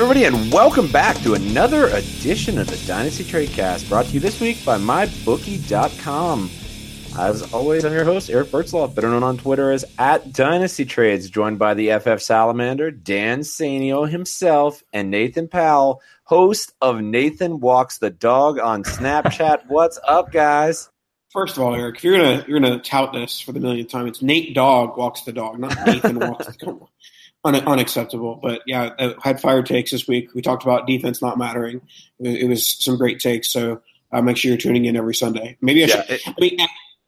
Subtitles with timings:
[0.00, 4.40] everybody, and welcome back to another edition of the Dynasty Tradecast, brought to you this
[4.40, 6.50] week by MyBookie.com.
[7.18, 11.28] As always, I'm your host, Eric Bertzloff, better known on Twitter as at Dynasty Trades,
[11.28, 17.98] joined by the FF Salamander, Dan Sanio himself, and Nathan Powell, host of Nathan Walks
[17.98, 19.64] the Dog on Snapchat.
[19.68, 20.88] What's up, guys?
[21.30, 24.06] First of all, Eric, if you're gonna you're gonna tout this for the millionth time,
[24.06, 26.88] it's Nate Dog walks the dog, not Nathan walks the dog.
[27.44, 28.38] Un- unacceptable.
[28.42, 30.34] But yeah, I had fire takes this week.
[30.34, 31.80] We talked about defense not mattering.
[32.18, 33.50] It was, some great takes.
[33.50, 33.80] So
[34.12, 35.56] uh, make sure you're tuning in every Sunday.
[35.60, 36.20] Maybe I Yeah, should.
[36.26, 36.58] I mean,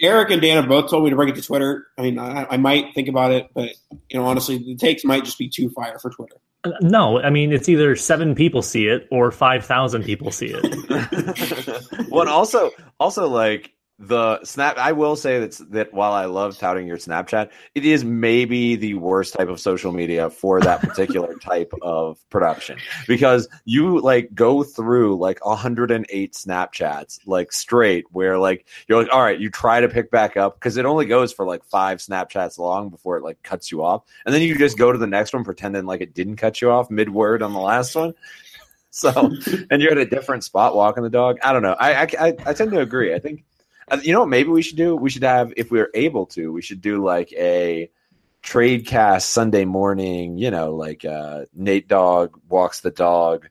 [0.00, 1.86] Eric and Dan have both told me to bring it to Twitter.
[1.98, 3.70] I mean, I, I might think about it, but
[4.08, 6.36] you know, honestly, the takes might just be too fire for Twitter.
[6.80, 12.08] No, I mean it's either seven people see it or five thousand people see it.
[12.08, 13.72] well, also, also like
[14.02, 14.78] the snap.
[14.78, 18.94] I will say that that while I love touting your Snapchat, it is maybe the
[18.94, 24.64] worst type of social media for that particular type of production because you like go
[24.64, 29.88] through like 108 Snapchats like straight, where like you're like, all right, you try to
[29.88, 33.40] pick back up because it only goes for like five Snapchats long before it like
[33.44, 36.12] cuts you off, and then you just go to the next one pretending like it
[36.12, 38.14] didn't cut you off mid word on the last one.
[38.94, 39.32] So,
[39.70, 41.38] and you're at a different spot walking the dog.
[41.42, 41.76] I don't know.
[41.78, 43.14] I I, I, I tend to agree.
[43.14, 43.44] I think
[44.02, 44.96] you know what maybe we should do?
[44.96, 47.90] We should have if we are able to, we should do like a
[48.42, 53.48] trade cast Sunday morning, you know, like uh Nate Dog walks the dog.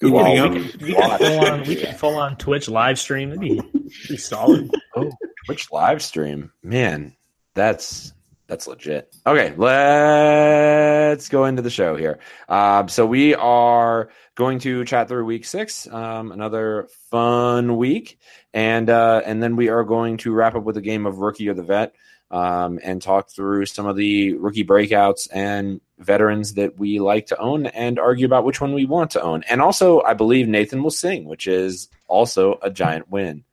[0.00, 3.30] Good getting we could full on, we could full on Twitch live stream.
[3.30, 3.60] That'd be,
[4.08, 4.70] be solid.
[4.96, 5.10] Oh,
[5.46, 6.52] Twitch live stream.
[6.62, 7.14] Man,
[7.54, 8.12] that's
[8.46, 9.14] that's legit.
[9.26, 12.18] Okay, let's go into the show here.
[12.48, 18.18] Um, so we are going to chat through week six, um, another fun week,
[18.52, 21.48] and uh, and then we are going to wrap up with a game of rookie
[21.48, 21.94] or the vet,
[22.30, 27.38] um, and talk through some of the rookie breakouts and veterans that we like to
[27.38, 29.44] own, and argue about which one we want to own.
[29.48, 33.44] And also, I believe Nathan will sing, which is also a giant win.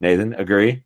[0.00, 0.84] Nathan, agree?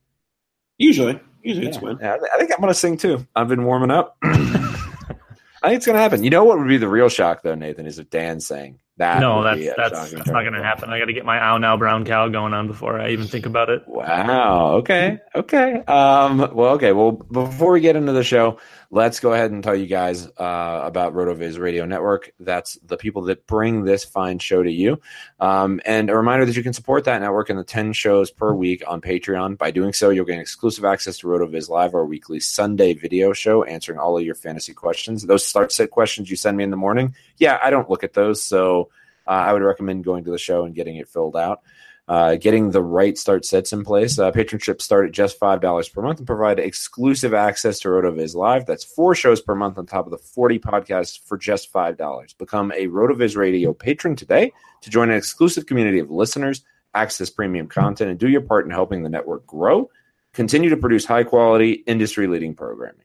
[0.79, 1.83] Usually, usually it's Yeah.
[1.83, 1.99] win.
[2.01, 3.27] Yeah, I think I'm going to sing too.
[3.35, 4.17] I've been warming up.
[4.23, 6.23] I think it's going to happen.
[6.23, 8.79] You know what would be the real shock, though, Nathan, is if Dan sang.
[8.99, 10.89] That no, that's that's that's not going to happen.
[10.89, 13.45] I got to get my ow now brown cow going on before I even think
[13.45, 13.83] about it.
[13.87, 14.77] Wow.
[14.77, 15.19] Okay.
[15.35, 15.75] Okay.
[15.87, 16.93] Um, well, okay.
[16.93, 18.59] Well, before we get into the show,
[18.97, 22.33] let's go ahead and tell you guys uh, about RotoViz Radio Network.
[22.41, 25.03] That's the people that bring this fine show to you.
[25.39, 28.55] Um, and a reminder that you can support that network in the 10 shows per
[28.55, 29.59] week on Patreon.
[29.59, 33.65] By doing so, you'll gain exclusive access to RotoViz Live, our weekly Sunday video show,
[33.65, 35.27] answering all of your fantasy questions.
[35.27, 37.15] Those start set questions you send me in the morning.
[37.37, 38.43] Yeah, I don't look at those.
[38.43, 38.89] So
[39.27, 41.61] uh, I would recommend going to the show and getting it filled out.
[42.09, 44.17] Uh, getting the right start sets in place.
[44.17, 48.65] Uh, patronships start at just $5 per month and provide exclusive access to RotoViz Live.
[48.65, 52.39] That's four shows per month on top of the 40 podcasts for just $5.
[52.39, 56.63] Become a RotoViz Radio patron today to join an exclusive community of listeners,
[56.95, 59.91] access premium content, and do your part in helping the network grow.
[60.33, 63.03] Continue to produce high quality, industry leading programming.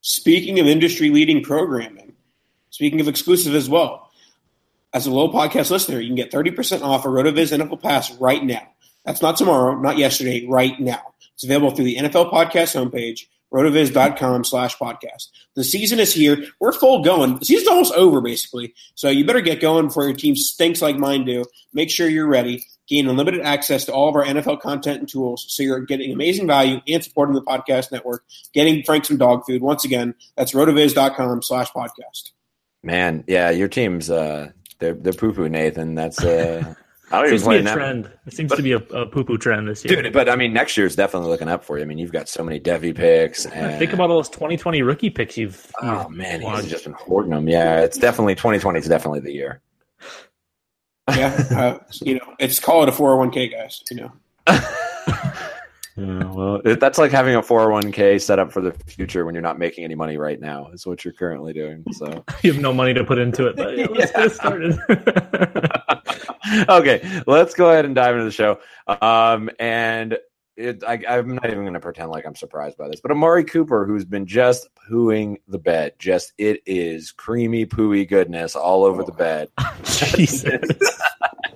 [0.00, 2.12] Speaking of industry leading programming,
[2.70, 4.10] speaking of exclusive as well,
[4.94, 8.42] as a low podcast listener, you can get 30% off a RotoViz NFL Pass right
[8.42, 8.62] now.
[9.04, 11.14] That's not tomorrow, not yesterday, right now.
[11.34, 15.30] It's available through the NFL Podcast homepage, rotoviz.com slash podcast.
[15.56, 16.44] The season is here.
[16.60, 17.38] We're full going.
[17.40, 18.72] The season's almost over, basically.
[18.94, 21.44] So you better get going before your team stinks like mine do.
[21.72, 22.64] Make sure you're ready.
[22.86, 26.46] Gain unlimited access to all of our NFL content and tools so you're getting amazing
[26.46, 29.60] value and supporting the podcast network, getting Frank some dog food.
[29.60, 32.30] Once again, that's rotoviz.com slash podcast.
[32.82, 35.94] Man, yeah, your team's uh they're they're poo poo, Nathan.
[35.94, 36.74] That's uh
[37.10, 37.74] I don't even Seems to be a that.
[37.74, 38.10] trend.
[38.26, 40.02] It seems to be a, a poo poo trend this year.
[40.02, 41.84] Dude, but I mean, next year's definitely looking up for you.
[41.84, 43.44] I mean, you've got so many devy picks.
[43.44, 45.70] And, Think about all those 2020 rookie picks you've.
[45.82, 47.46] Oh you've man, he's just been hoarding them.
[47.48, 49.60] Yeah, it's definitely 2020 is definitely the year.
[51.10, 51.44] Yeah.
[51.50, 53.82] Uh, you know, it's call it a 401k, guys.
[53.90, 54.12] You know,
[55.96, 59.42] Yeah, well, it, that's like having a 401k set up for the future when you're
[59.42, 60.68] not making any money right now.
[60.72, 61.84] Is what you're currently doing.
[61.92, 63.56] So, you have no money to put into it.
[63.56, 64.78] But yeah, let's get started.
[66.68, 68.58] okay, let's go ahead and dive into the show.
[68.88, 70.18] Um, and
[70.56, 73.44] it, I, I'm not even going to pretend like I'm surprised by this, but Amari
[73.44, 79.04] Cooper, who's been just pooing the bed, just it is creamy pooey goodness all over
[79.04, 79.48] the bed.
[79.84, 80.60] Jesus.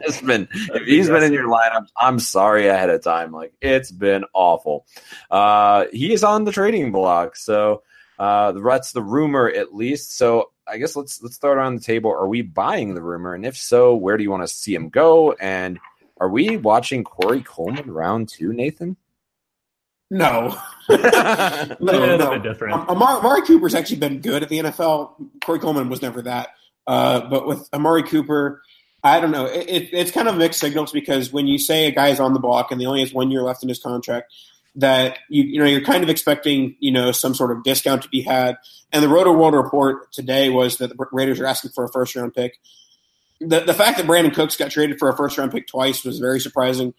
[0.08, 3.32] It's been if he's been in your lineup, I'm sorry ahead of time.
[3.32, 4.86] Like it's been awful.
[5.30, 7.82] Uh, he is on the trading block, so
[8.18, 10.16] uh, that's the rumor at least.
[10.16, 12.10] So I guess let's let's throw it on the table.
[12.10, 14.88] Are we buying the rumor, and if so, where do you want to see him
[14.88, 15.32] go?
[15.32, 15.78] And
[16.20, 18.96] are we watching Corey Coleman round two, Nathan?
[20.10, 20.58] no.
[20.88, 22.38] no, no, no.
[22.38, 22.74] different.
[22.74, 25.12] Um, Amari, Amari Cooper's actually been good at the NFL.
[25.44, 26.48] Corey Coleman was never that.
[26.86, 28.62] Uh, but with Amari Cooper,
[29.02, 29.46] I don't know.
[29.46, 32.32] It, it, it's kind of mixed signals because when you say a guy is on
[32.32, 34.32] the block and he only has one year left in his contract,
[34.74, 38.08] that you you know you're kind of expecting you know some sort of discount to
[38.08, 38.56] be had.
[38.92, 42.14] And the Roto World report today was that the Raiders are asking for a first
[42.16, 42.58] round pick.
[43.40, 46.18] The the fact that Brandin Cooks got traded for a first round pick twice was
[46.18, 46.94] very surprising.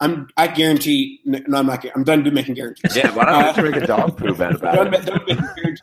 [0.00, 1.20] I'm I guarantee.
[1.24, 1.84] No, I'm not.
[1.94, 2.96] I'm done making guarantees.
[2.96, 5.06] Yeah, why don't we uh, make a dog bet about it?
[5.06, 5.80] don't make guarantees.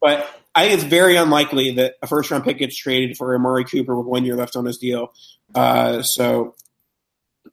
[0.00, 3.64] But I think it's very unlikely that a first round pick gets traded for Amari
[3.64, 5.12] Cooper with one year left on his deal.
[5.54, 6.54] Uh, so,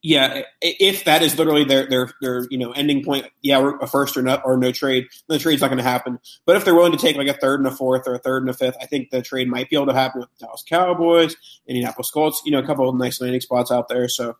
[0.02, 4.16] yeah, if that is literally their their their you know ending point, yeah, a first
[4.16, 6.18] or no or no trade, the trade's not going to happen.
[6.46, 8.44] But if they're willing to take like a third and a fourth or a third
[8.44, 11.36] and a fifth, I think the trade might be able to happen with Dallas Cowboys,
[11.68, 12.42] Indianapolis Colts.
[12.46, 14.08] You know, a couple of nice landing spots out there.
[14.08, 14.38] So,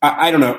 [0.00, 0.58] I, I don't know.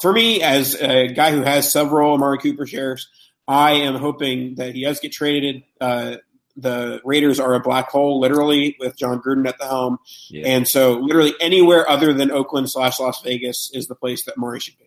[0.00, 3.08] For me, as a guy who has several Amari Cooper shares,
[3.46, 5.62] I am hoping that he does get traded.
[5.80, 6.16] Uh,
[6.56, 9.98] the Raiders are a black hole, literally, with Jon Gruden at the helm.
[10.30, 10.46] Yeah.
[10.46, 14.60] And so, literally, anywhere other than Oakland slash Las Vegas is the place that Murray
[14.60, 14.84] should be.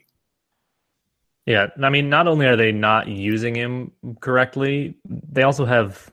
[1.46, 6.12] Yeah, I mean, not only are they not using him correctly, they also have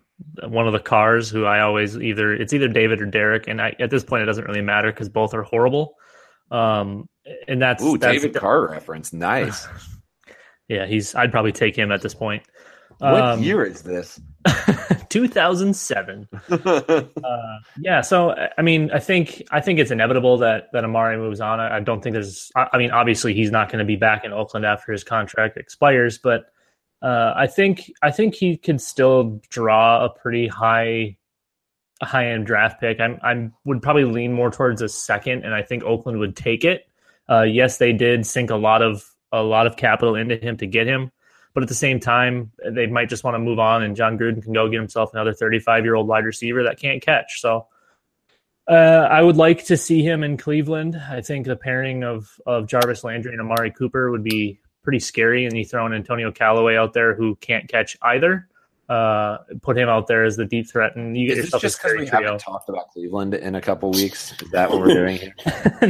[0.48, 3.76] one of the cars who I always either it's either David or Derek, and I,
[3.78, 5.94] at this point it doesn't really matter because both are horrible.
[6.50, 7.08] Um,
[7.48, 9.12] and that's Ooh, that's, David Carr reference.
[9.12, 9.66] Nice.
[10.68, 11.14] Yeah, he's.
[11.14, 12.42] I'd probably take him at this point.
[12.98, 14.20] What Um, year is this?
[15.16, 16.28] 2007.
[17.26, 21.40] Uh, yeah, so I mean, I think I think it's inevitable that that Amari moves
[21.40, 21.58] on.
[21.58, 22.50] I, I don't think there's.
[22.54, 25.56] I, I mean, obviously he's not going to be back in Oakland after his contract
[25.56, 26.46] expires, but
[27.02, 31.16] uh, I think I think he could still draw a pretty high
[32.02, 33.00] high end draft pick.
[33.00, 36.64] I'm I would probably lean more towards a second, and I think Oakland would take
[36.64, 36.86] it.
[37.28, 40.66] Uh, yes, they did sink a lot of a lot of capital into him to
[40.66, 41.10] get him.
[41.56, 44.42] But at the same time, they might just want to move on, and Jon Gruden
[44.42, 47.40] can go get himself another 35 year old wide receiver that can't catch.
[47.40, 47.66] So
[48.68, 51.00] uh, I would like to see him in Cleveland.
[51.08, 55.46] I think the pairing of of Jarvis Landry and Amari Cooper would be pretty scary,
[55.46, 58.48] and you throw in Antonio Callaway out there who can't catch either.
[58.88, 61.78] uh, put him out there as the deep threat, and you get yourself just a
[61.78, 62.22] because scary we trio.
[62.22, 64.32] haven't talked about Cleveland in a couple weeks?
[64.42, 65.34] Is that what we're doing here?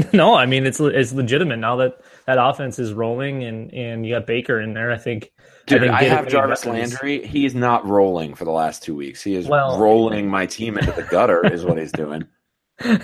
[0.13, 4.15] no, I mean it's it's legitimate now that that offense is rolling and and you
[4.15, 4.91] got Baker in there.
[4.91, 5.33] I think.
[5.67, 7.27] Dude, think I, have Jarvis weapons- Landry.
[7.27, 9.21] He is not rolling for the last two weeks.
[9.23, 12.25] He is Well- rolling my team into the gutter, is what he's doing.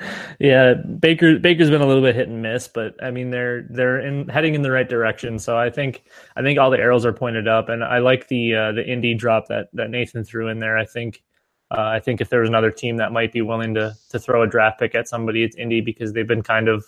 [0.38, 4.00] yeah, Baker Baker's been a little bit hit and miss, but I mean they're they're
[4.00, 5.38] in heading in the right direction.
[5.38, 6.04] So I think
[6.36, 9.14] I think all the arrows are pointed up, and I like the uh, the Indy
[9.14, 10.76] drop that that Nathan threw in there.
[10.78, 11.22] I think
[11.70, 14.42] uh, I think if there was another team that might be willing to to throw
[14.42, 16.84] a draft pick at somebody, it's Indy because they've been kind of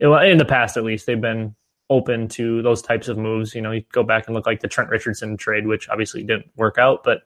[0.00, 1.54] in the past at least they've been
[1.90, 3.54] open to those types of moves.
[3.54, 6.50] You know, you go back and look like the Trent Richardson trade, which obviously didn't
[6.56, 7.22] work out, but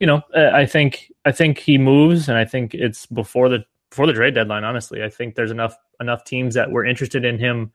[0.00, 4.06] you know, I think I think he moves, and I think it's before the before
[4.06, 4.64] the trade deadline.
[4.64, 7.72] Honestly, I think there's enough enough teams that were interested in him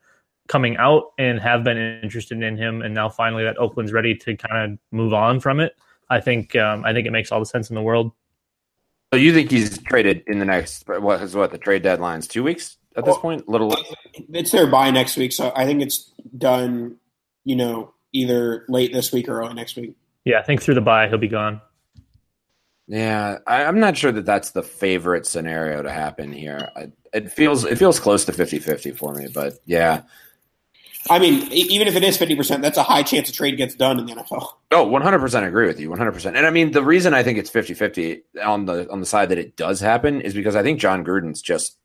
[0.48, 4.36] coming out and have been interested in him, and now finally that Oakland's ready to
[4.36, 5.74] kind of move on from it.
[6.08, 8.12] I think um, I think it makes all the sense in the world.
[9.12, 12.42] So you think he's traded in the next what is what the trade deadline's two
[12.42, 13.48] weeks at this Well- point?
[13.48, 13.76] Little
[14.32, 16.96] It's their bye next week, so I think it's done.
[17.44, 19.94] You know, either late this week or early next week.
[20.24, 21.60] Yeah, I think through the bye he'll be gone.
[22.86, 26.70] Yeah, I, I'm not sure that that's the favorite scenario to happen here.
[26.76, 30.02] I, it feels it feels close to 50-50 for me, but yeah.
[31.10, 33.74] I mean, even if it is fifty percent, that's a high chance a trade gets
[33.74, 34.48] done in the NFL.
[34.70, 35.90] Oh, 100% agree with you.
[35.90, 36.26] 100%.
[36.34, 39.36] And I mean, the reason I think it's 50-50 on the on the side that
[39.36, 41.76] it does happen is because I think Jon Gruden's just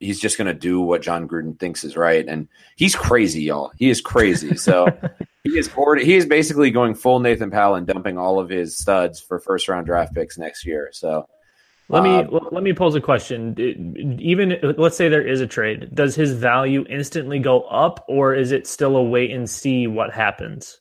[0.00, 3.70] he's just going to do what Jon Gruden thinks is right and he's crazy, y'all.
[3.76, 4.56] He is crazy.
[4.56, 4.88] So
[5.44, 8.76] he is already he is basically going full Nathan Powell and dumping all of his
[8.76, 10.88] studs for first round draft picks next year.
[10.92, 11.28] So
[11.88, 13.54] Let me l- let me pose a question.
[14.20, 18.52] Even let's say there is a trade, does his value instantly go up, or is
[18.52, 20.80] it still a wait and see what happens?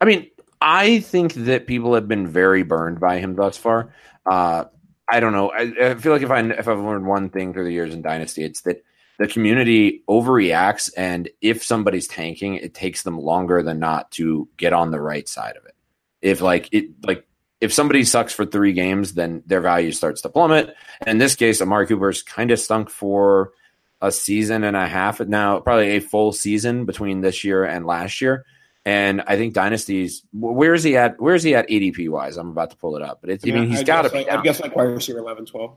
[0.00, 3.92] I mean, I think that people have been very burned by him thus far.
[4.30, 4.64] Uh,
[5.12, 5.52] I don't know.
[5.52, 8.00] I, I feel like if I if I've learned one thing through the years in
[8.00, 8.82] Dynasty, it's that
[9.18, 14.72] the community overreacts, and if somebody's tanking, it takes them longer than not to get
[14.72, 15.74] on the right side of it.
[16.22, 17.26] If like it like
[17.60, 20.74] if somebody sucks for three games, then their value starts to plummet.
[21.00, 23.52] And in this case, Amari Cooper's kind of stunk for
[24.00, 28.20] a season and a half now, probably a full season between this year and last
[28.22, 28.46] year.
[28.84, 30.22] And I think dynasties.
[30.32, 31.20] Where is he at?
[31.20, 32.36] Where is he at ADP wise?
[32.36, 34.12] I'm about to pull it up, but it's, I mean, he's I'd got to guess
[34.12, 34.18] be.
[34.18, 34.38] Like, down.
[34.38, 35.76] I'd guess like wide receiver 11, 12.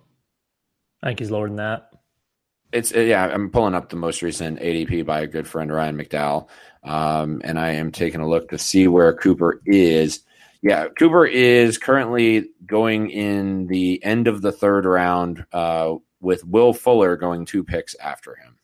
[1.04, 1.92] I think he's lower than that.
[2.72, 3.26] It's uh, yeah.
[3.26, 6.48] I'm pulling up the most recent ADP by a good friend Ryan McDowell,
[6.84, 10.22] um, and I am taking a look to see where Cooper is.
[10.64, 16.74] Yeah, Cooper is currently going in the end of the third round, uh, with Will
[16.74, 18.58] Fuller going two picks after him.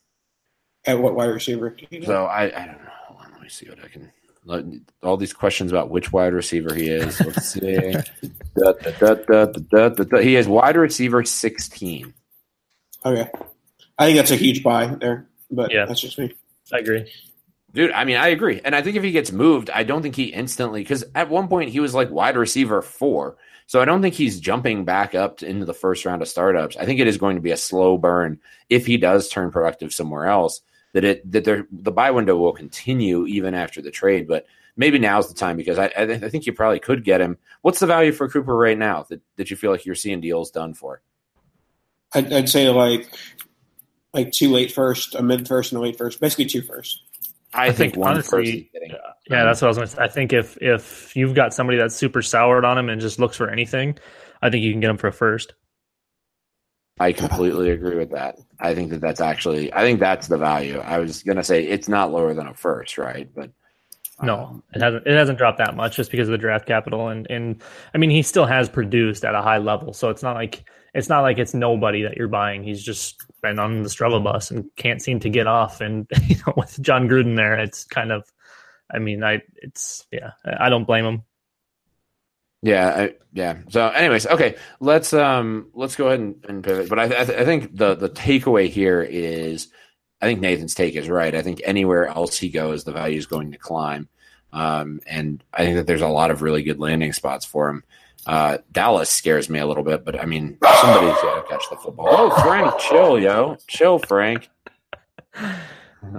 [0.86, 1.70] At what wide receiver?
[1.70, 2.08] Do you know?
[2.08, 2.92] So I, I don't know.
[3.08, 4.12] Hold on, let me see what I can.
[4.46, 4.66] Let-
[5.04, 7.20] All these questions about which wide receiver he is.
[7.20, 7.94] Let's see.
[8.56, 10.18] Da, da, da, da, da, da, da.
[10.20, 12.14] He is wide receiver 16.
[13.06, 13.30] okay.
[14.00, 15.86] I think that's a huge buy there, but Yeah.
[15.86, 16.34] that's just me.
[16.74, 17.12] I agree.
[17.74, 18.60] Dude, I mean, I agree.
[18.66, 21.48] And I think if he gets moved, I don't think he instantly, because at one
[21.48, 23.38] point he was like wide receiver four.
[23.68, 26.76] So I don't think he's jumping back up to, into the first round of startups.
[26.78, 29.94] I think it is going to be a slow burn if he does turn productive
[29.94, 30.62] somewhere else.
[30.94, 34.46] That it that the buy window will continue even after the trade, but
[34.76, 37.38] maybe now's the time because I I, th- I think you probably could get him.
[37.62, 40.52] What's the value for Cooper right now that, that you feel like you're seeing deals
[40.52, 41.02] done for?
[42.14, 43.10] I'd, I'd say like
[44.14, 46.20] like two late first, a mid first, and a late first.
[46.20, 47.04] Basically two first.
[47.54, 48.92] I, I think, think, one honestly, person getting
[49.30, 50.02] Yeah, that's what I was going to say.
[50.02, 53.38] I think if if you've got somebody that's super soured on him and just looks
[53.38, 53.98] for anything,
[54.42, 55.54] I think you can get him for a first.
[57.02, 58.38] I completely agree with that.
[58.60, 60.78] I think that that's actually, I think that's the value.
[60.78, 63.28] I was gonna say it's not lower than a first, right?
[63.34, 63.50] But
[64.22, 65.08] No, um, it hasn't.
[65.08, 67.64] It hasn't dropped that much just because of the draft capital, and and
[67.96, 71.10] I mean he still has produced at a high level, so it's not like it's
[71.10, 72.64] not like it's nobody that you're buying.
[72.64, 75.82] He's just been on the struggle bus and can't seem to get off.
[75.82, 78.32] And you know, with Jon Gruden there, it's kind of,
[78.94, 81.24] I mean, I it's yeah, I don't blame him.
[82.62, 83.58] Yeah, I, yeah.
[83.70, 86.90] So, anyways, okay, let's um let's go ahead and, and pivot.
[86.90, 89.70] But I, I, th- I think the the takeaway here is,
[90.22, 91.34] I think Nathan's take is right.
[91.34, 94.10] I think anywhere else he goes, the value is going to climb.
[94.54, 97.84] Um, and I think that there's a lot of really good landing spots for him.
[98.28, 101.78] Uh, Dallas scares me a little bit, but I mean, somebody's got to catch the
[101.78, 102.08] football.
[102.10, 104.50] Oh, Frank, chill, yo, chill, Frank.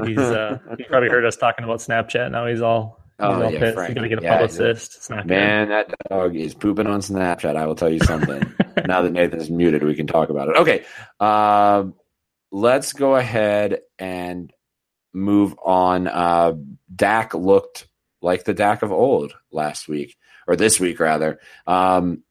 [0.04, 2.30] He's uh, he probably heard us talking about Snapchat.
[2.30, 3.74] Now he's all he's Oh, all yeah, pissed.
[3.74, 3.88] Frank.
[3.88, 4.96] He's gonna get a Yeah, publicist.
[4.96, 5.34] It's not good.
[5.36, 7.56] Man, that dog is pooping on Snapchat.
[7.56, 8.52] I will tell you something.
[8.86, 10.56] now that Nathan's muted, we can talk about it.
[10.56, 10.84] Okay.
[11.20, 11.84] Uh,
[12.50, 14.52] let's go ahead and
[15.12, 16.06] move on.
[16.08, 16.54] Uh,
[16.94, 17.86] Dak looked
[18.20, 21.38] like the Dak of old last week or this week rather.
[21.66, 22.22] Um,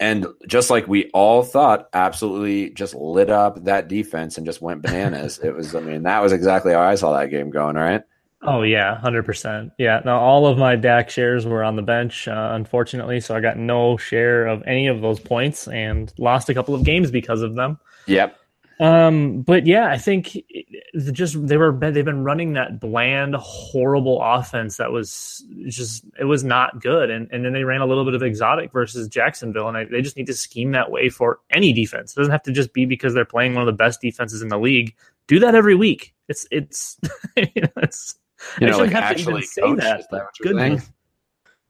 [0.00, 4.82] and just like we all thought, absolutely just lit up that defense and just went
[4.82, 5.40] bananas.
[5.42, 8.02] it was, I mean, that was exactly how I saw that game going, right?
[8.42, 9.72] Oh yeah, hundred percent.
[9.78, 10.00] Yeah.
[10.04, 13.56] Now all of my Dak shares were on the bench, uh, unfortunately, so I got
[13.56, 17.56] no share of any of those points and lost a couple of games because of
[17.56, 17.78] them.
[18.06, 18.38] Yep.
[18.80, 24.22] Um, but yeah, I think it, just they were they've been running that bland, horrible
[24.22, 28.04] offense that was just it was not good, and and then they ran a little
[28.04, 31.40] bit of exotic versus Jacksonville, and I, they just need to scheme that way for
[31.50, 32.12] any defense.
[32.12, 34.48] It doesn't have to just be because they're playing one of the best defenses in
[34.48, 34.94] the league.
[35.26, 36.14] Do that every week.
[36.28, 37.00] It's it's
[37.36, 38.14] you know, it's
[38.60, 40.90] You I know, shouldn't like have to even actually say coach, that what you're Goodness.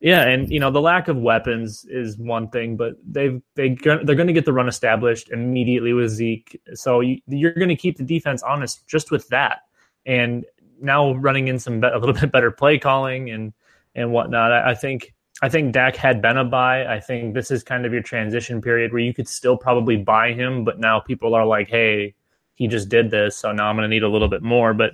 [0.01, 3.99] Yeah, and you know the lack of weapons is one thing, but they've they they're
[4.05, 7.97] going to get the run established immediately with Zeke, so you, you're going to keep
[7.97, 9.63] the defense honest just with that.
[10.07, 10.45] And
[10.81, 13.53] now running in some be- a little bit better play calling and
[13.97, 16.87] and whatnot, I, I think I think Dak had been a buy.
[16.87, 20.33] I think this is kind of your transition period where you could still probably buy
[20.33, 22.15] him, but now people are like, hey,
[22.55, 24.75] he just did this, so now I'm going to need a little bit more.
[24.75, 24.93] But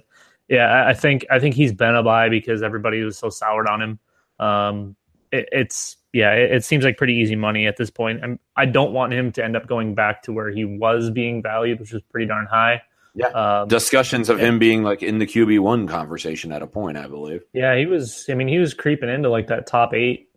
[0.48, 3.66] yeah, I, I think I think he's been a buy because everybody was so soured
[3.68, 3.98] on him.
[4.38, 4.96] Um,
[5.32, 8.20] it, it's yeah, it, it seems like pretty easy money at this point.
[8.22, 11.42] I'm, I don't want him to end up going back to where he was being
[11.42, 12.82] valued, which was pretty darn high.
[13.16, 13.28] Yeah.
[13.28, 17.06] Um, Discussions of him being like in the QB one conversation at a point, I
[17.06, 17.42] believe.
[17.52, 18.26] yeah, he was.
[18.28, 20.30] I mean, he was creeping into like that top eight,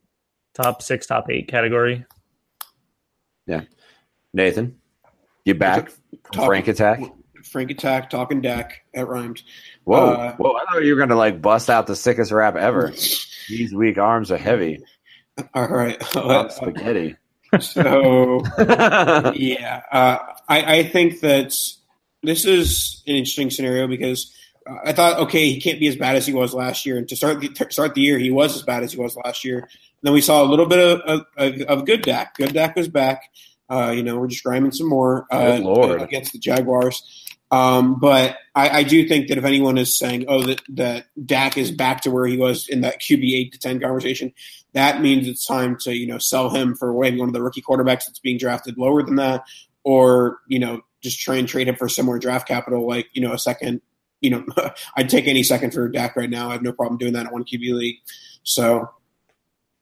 [0.54, 2.06] top six, top eight category.
[3.48, 3.62] Yeah,
[4.34, 4.78] Nathan,
[5.46, 7.00] you back from Talk- Frank Attack?
[7.48, 8.82] Frank Attack, talking Dak.
[8.94, 9.42] That rhymed.
[9.86, 10.54] Whoa, Uh, whoa!
[10.54, 12.92] I thought you were gonna like bust out the sickest rap ever.
[13.50, 14.84] These weak arms are heavy.
[15.54, 16.02] All right.
[16.52, 17.16] Spaghetti.
[17.62, 18.44] so
[19.36, 20.18] yeah, uh,
[20.50, 21.56] I, I think that
[22.24, 24.34] this is an interesting scenario because
[24.70, 27.08] uh, I thought, okay, he can't be as bad as he was last year, and
[27.08, 29.46] to start the, to start the year, he was as bad as he was last
[29.46, 29.70] year.
[30.02, 32.36] then we saw a little bit of, of, of good Dak.
[32.36, 33.30] Good Dak was back.
[33.70, 37.26] Uh, you know, we're just grinding some more uh, against the Jaguars.
[37.50, 41.58] Um, but I, I do think that if anyone is saying, "Oh, that that Dak
[41.58, 44.34] is back to where he was in that QB eight to ten conversation,"
[44.74, 47.62] that means it's time to you know sell him for maybe one of the rookie
[47.62, 49.46] quarterbacks that's being drafted lower than that,
[49.84, 53.34] or you know just try and trade him for similar draft capital, like you know
[53.34, 53.82] a second.
[54.20, 54.46] You know,
[54.98, 56.50] I'd take any second for Dak right now.
[56.50, 57.98] I have no problem doing that in one QB league.
[58.44, 58.90] So,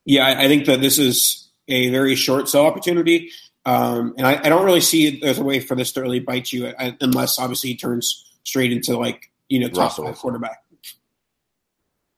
[0.03, 3.31] yeah, I, I think that this is a very short sell opportunity.
[3.65, 6.53] Um, and I, I don't really see there's a way for this to really bite
[6.53, 10.05] you uh, unless obviously he turns straight into like you know top Russell.
[10.05, 10.57] five quarterback.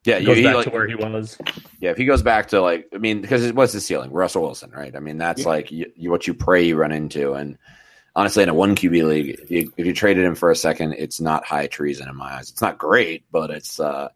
[0.03, 1.37] Yeah, you, Goes he, back like- to where he was.
[1.81, 1.91] yeah.
[1.91, 4.71] If he goes back to like, I mean, because it was the ceiling, Russell Wilson,
[4.71, 4.95] right?
[4.95, 5.47] I mean, that's Yeah.
[5.47, 7.33] like you, you, what you pray you run into.
[7.33, 7.57] And
[8.15, 10.93] honestly, in a one QB league, if you, if you traded him for a second,
[10.93, 12.49] it's not high treason in my eyes.
[12.49, 14.07] It's not great, but it's uh,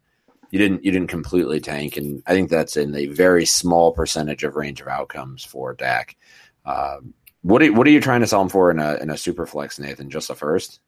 [0.50, 4.44] you didn't you didn't completely tank, and I think that's in a very small percentage
[4.44, 6.16] of range of outcomes for Dak.
[6.64, 9.16] Um, what are, what are you trying to sell him for in a in a
[9.16, 10.10] super flex, Nathan?
[10.10, 10.80] Just the first?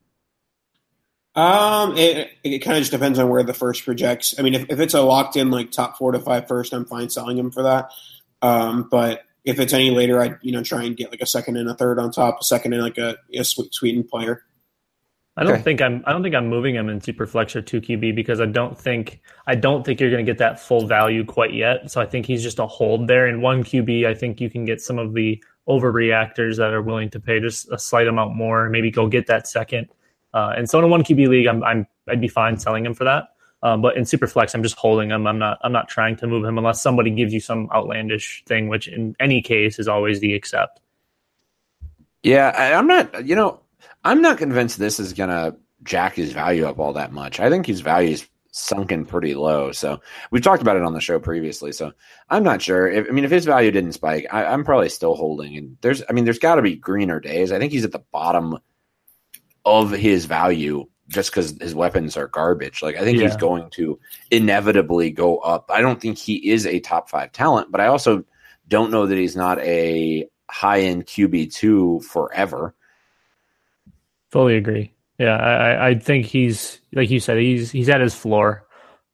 [1.35, 4.35] Um, it, it kind of just depends on where the first projects.
[4.39, 6.85] I mean, if, if it's a locked in like top four to five first, I'm
[6.85, 7.91] fine selling him for that.
[8.41, 11.57] Um, but if it's any later, I'd you know try and get like a second
[11.57, 14.43] and a third on top, a second and like a, a sweet sweetened player.
[15.37, 15.63] I don't Okay.
[15.63, 16.05] think I'm.
[16.07, 19.21] I don't think I'm moving him in Superflex or two QB because I don't think
[19.49, 21.91] I don't think you're going to get that full value quite yet.
[21.91, 23.27] So I think he's just a hold there.
[23.27, 27.11] In one QB, I think you can get some of the overreactors that are willing
[27.11, 28.69] to pay just a slight amount more.
[28.69, 29.89] Maybe go get that second.
[30.33, 32.95] Uh, and so in a one QB league, I'm, I'm I'd be fine selling him
[32.95, 33.29] for that.
[33.63, 35.27] Um, but in Superflex, I'm just holding him.
[35.27, 35.59] I'm not.
[35.63, 39.17] I'm not trying to move him unless somebody gives you some outlandish thing, which in
[39.19, 40.81] any case is always the accept.
[42.23, 43.25] Yeah, I, I'm not.
[43.27, 43.61] You know,
[44.05, 47.41] I'm not convinced this is gonna jack his value up all that much.
[47.41, 49.73] I think his value is sunken pretty low.
[49.73, 51.73] So we've talked about it on the show previously.
[51.73, 51.93] So
[52.31, 52.87] I'm not sure.
[52.87, 55.57] If, I mean, if his value didn't spike, I, I'm probably still holding.
[55.57, 57.51] And there's, I mean, there's got to be greener days.
[57.51, 58.59] I think he's at the bottom
[59.65, 62.81] of his value just because his weapons are garbage.
[62.81, 63.99] Like I think he's going to
[64.31, 65.71] inevitably go up.
[65.71, 68.25] I don't think he is a top five talent, but I also
[68.69, 72.75] don't know that he's not a high end QB two forever.
[74.31, 74.95] Fully agree.
[75.19, 78.67] Yeah, I, I- think he's like you said, he's he's at his floor.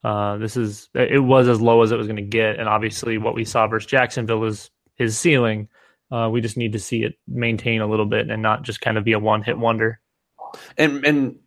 [0.03, 3.19] Uh, this is it was as low as it was going to get, and obviously
[3.19, 5.69] what we saw versus Jacksonville is his ceiling.
[6.11, 8.97] Uh, we just need to see it maintain a little bit and not just kind
[8.99, 10.01] of be a one hit wonder.
[10.79, 11.39] and and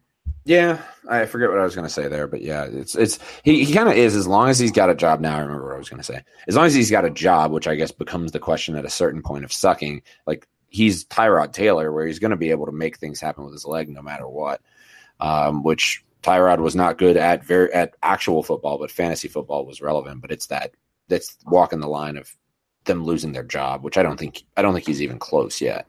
[0.45, 3.63] yeah, I forget what I was going to say there, but yeah, it's it's he,
[3.65, 5.35] he kind of is as long as he's got a job now.
[5.37, 6.21] I remember what I was going to say.
[6.47, 8.89] As long as he's got a job, which I guess becomes the question at a
[8.89, 10.01] certain point of sucking.
[10.27, 13.53] Like he's Tyrod Taylor, where he's going to be able to make things happen with
[13.53, 14.59] his leg no matter what.
[15.19, 19.81] Um, which Tyrod was not good at very at actual football, but fantasy football was
[19.81, 20.19] relevant.
[20.19, 20.73] But it's that
[21.07, 22.35] that's walking the line of
[22.85, 25.87] them losing their job, which I don't think I don't think he's even close yet.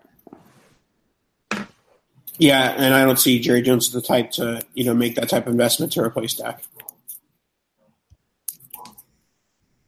[2.36, 5.30] Yeah, and I don't see Jerry Jones as the type to you know make that
[5.30, 6.62] type of investment to replace Dak.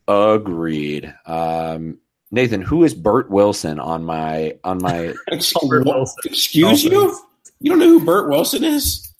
[0.08, 1.12] Agreed.
[1.26, 1.98] Um,
[2.36, 5.14] Nathan, who is Bert Wilson on my on my?
[5.32, 5.96] Ex- Albert what?
[5.96, 6.16] Wilson.
[6.26, 7.18] Excuse you?
[7.60, 9.12] You don't know who Bert Wilson is?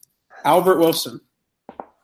[0.45, 1.21] Albert Wilson.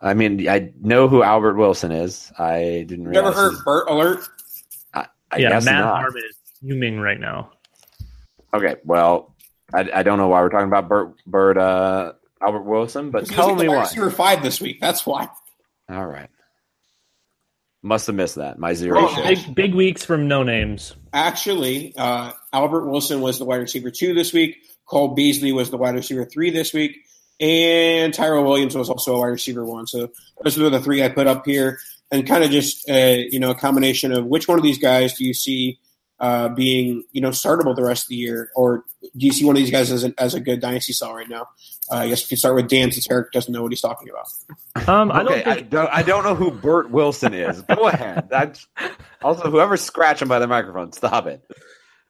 [0.01, 2.33] I mean, I know who Albert Wilson is.
[2.39, 4.27] I didn't You ever heard his- Bert Alert?
[4.95, 6.01] I, I yeah, guess Matt not.
[6.01, 7.53] Harmon is fuming right now.
[8.55, 9.35] Okay, well,
[9.73, 13.37] I, I don't know why we're talking about Bert Bert uh, Albert Wilson, but He
[13.37, 13.81] was tell me wide why.
[13.83, 14.81] receiver five this week.
[14.81, 15.29] That's why.
[15.91, 16.31] All right,
[17.83, 18.59] must have missed that.
[18.59, 18.99] My zero.
[19.01, 19.23] Oh.
[19.29, 20.95] Big big weeks from no names.
[21.13, 24.57] Actually, uh, Albert Wilson was the wide receiver two this week.
[24.87, 26.97] Cole Beasley was the wide receiver three this week.
[27.41, 29.87] And Tyrell Williams was also a wide receiver one.
[29.87, 30.11] So
[30.43, 31.79] those are the three I put up here.
[32.11, 35.15] And kind of just, uh, you know, a combination of which one of these guys
[35.15, 35.81] do you see
[36.21, 38.51] uh, being, you know, startable the rest of the year?
[38.55, 38.85] Or
[39.17, 41.29] do you see one of these guys as a, as a good dynasty sell right
[41.29, 41.49] now?
[41.93, 44.09] Uh, I guess if you start with Dan, since Eric doesn't know what he's talking
[44.09, 44.89] about.
[44.89, 47.61] Um, I don't okay, I don't, I don't know who Bert Wilson is.
[47.75, 48.29] Go ahead.
[48.31, 48.67] That's,
[49.23, 51.45] also, whoever's scratching by the microphone, stop it.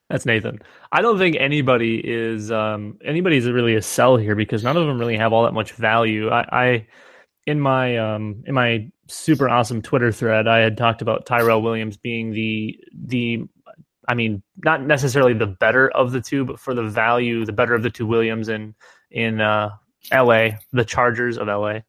[0.09, 0.61] That's Nathan.
[0.93, 4.99] I don't think anybody is um, anybody's really a sell here because none of them
[4.99, 6.31] really have all that much value.
[6.31, 6.87] I, I
[7.47, 11.97] in my um, in my super awesome Twitter thread, I had talked about Tyrell Williams
[11.97, 13.49] being the the
[14.09, 17.75] I mean, not necessarily the better of the two, but for the value, the better
[17.75, 18.75] of the two Williams in
[19.13, 19.71] in uh,
[20.11, 21.85] L.A., the Chargers of L.A.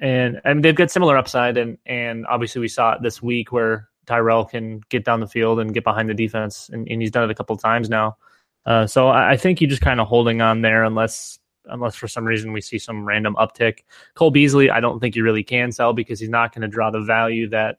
[0.00, 3.88] And and they've got similar upside, and and obviously we saw it this week where
[4.06, 7.24] Tyrell can get down the field and get behind the defense, and, and he's done
[7.24, 8.16] it a couple of times now.
[8.64, 11.38] Uh, so I, I think you're just kind of holding on there unless
[11.70, 13.80] unless for some reason we see some random uptick.
[14.14, 16.90] Cole Beasley, I don't think you really can sell because he's not going to draw
[16.90, 17.78] the value that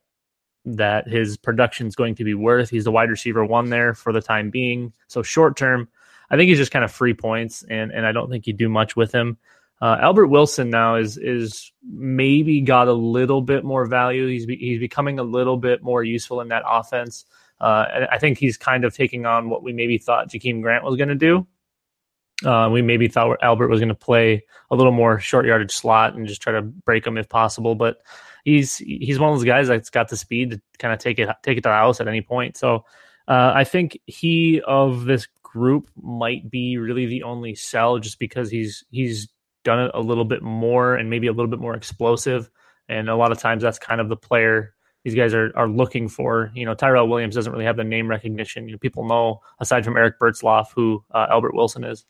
[0.65, 2.69] that his production is going to be worth.
[2.69, 4.93] He's the wide receiver one there for the time being.
[5.07, 5.87] So short term,
[6.29, 8.69] I think he's just kind of free points, and and I don't think you do
[8.69, 9.37] much with him.
[9.81, 14.27] Uh, Albert Wilson now is is maybe got a little bit more value.
[14.27, 17.25] He's be, he's becoming a little bit more useful in that offense.
[17.61, 20.83] Uh, and I think he's kind of taking on what we maybe thought Jakeem Grant
[20.83, 21.47] was going to do.
[22.45, 26.15] Uh, we maybe thought Albert was going to play a little more short yardage slot
[26.15, 27.75] and just try to break him if possible.
[27.75, 28.01] But
[28.43, 31.29] he's he's one of those guys that's got the speed to kind of take it
[31.43, 32.55] take it to the house at any point.
[32.55, 32.85] So
[33.27, 35.27] uh, I think he of this
[35.59, 39.27] group might be really the only sell just because he's he's
[39.63, 42.49] done it a little bit more and maybe a little bit more explosive.
[42.87, 46.07] And a lot of times that's kind of the player these guys are, are looking
[46.07, 46.51] for.
[46.55, 48.67] You know, Tyrell Williams doesn't really have the name recognition.
[48.67, 52.05] You know, people know aside from Eric Bertzloff who uh, Albert Wilson is.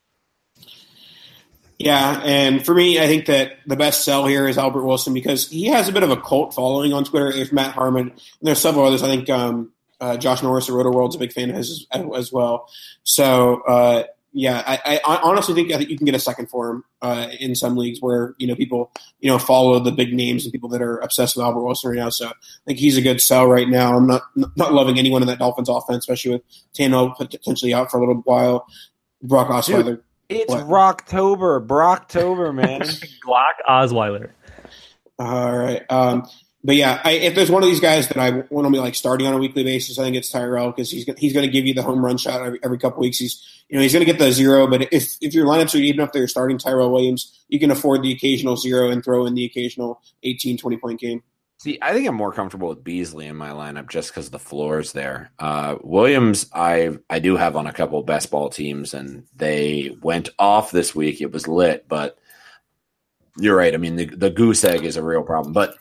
[1.77, 5.49] Yeah, and for me, I think that the best sell here is Albert Wilson because
[5.49, 7.31] he has a bit of a cult following on Twitter.
[7.31, 9.01] If Matt Harmon, and there's several others.
[9.01, 12.03] I think um, uh, Josh Norris of Roto World's a big fan of his as,
[12.15, 12.69] as well.
[13.03, 16.69] So uh, yeah, I, I honestly think I think you can get a second for
[16.69, 20.43] him uh, in some leagues where you know people you know follow the big names
[20.43, 22.09] and people that are obsessed with Albert Wilson right now.
[22.09, 22.33] So I
[22.67, 23.95] think he's a good sell right now.
[23.95, 24.21] I'm not
[24.55, 26.41] not loving anyone in that Dolphins offense, especially with
[26.77, 28.67] Tano potentially out for a little while.
[29.21, 30.01] Brock Osweiler.
[30.29, 30.65] It's What?
[30.65, 32.81] Rocktober, Brocktober, man.
[33.25, 34.29] Glock Osweiler.
[35.17, 35.83] All right.
[35.89, 36.27] Um,
[36.63, 38.95] but yeah, I, if there's one of these guys that I want to be like
[38.95, 41.65] starting on a weekly basis, I think it's Tyrell because he's he's going to give
[41.65, 43.17] you the home run shot every, every couple weeks.
[43.17, 45.77] He's you know he's going to get the zero, but if if your lineups are
[45.77, 49.35] even if they're starting Tyrell Williams, you can afford the occasional zero and throw in
[49.35, 51.23] the occasional 18, 20 point game.
[51.59, 54.79] See, I think I'm more comfortable with Beasley in my lineup just because the floor
[54.79, 55.31] is there.
[55.39, 60.29] Uh, Williams, I I do have on a couple best ball teams, and they went
[60.37, 61.21] off this week.
[61.21, 62.17] It was lit, but
[63.37, 63.73] you're right.
[63.73, 65.53] I mean, the, the goose egg is a real problem.
[65.53, 65.75] But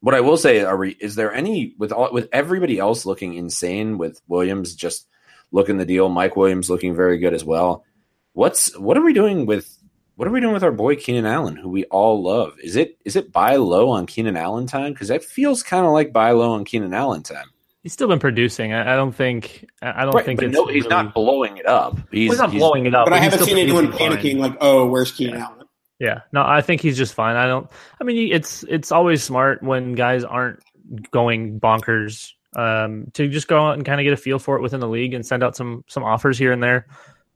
[0.00, 3.34] what I will say, are we, is there any with all with everybody else looking
[3.34, 5.06] insane with Williams just
[5.52, 6.08] looking the deal?
[6.08, 7.84] Mike Williams looking very good as well.
[8.32, 9.74] What's what are we doing with
[10.16, 12.54] what are we doing with our boy Keenan Allen, who we all love?
[12.62, 14.92] Is it is it buy low on Keenan Allen time?
[14.92, 17.46] Because that feels kind of like buy low on Keenan Allen time.
[17.84, 18.72] He's still been producing.
[18.72, 19.64] I, I don't think.
[19.80, 21.96] I I don't Right, think but it's no, he's really- not blowing it up.
[22.10, 23.06] He's, He's not he's- blowing it up.
[23.06, 24.38] But I haven't seen anyone panicking fine.
[24.38, 25.46] like, oh, where's Keenan Yeah.
[25.46, 25.57] Allen?
[25.98, 27.36] Yeah, no, I think he's just fine.
[27.36, 27.68] I don't.
[28.00, 30.62] I mean, it's it's always smart when guys aren't
[31.10, 34.62] going bonkers um, to just go out and kind of get a feel for it
[34.62, 36.86] within the league and send out some some offers here and there.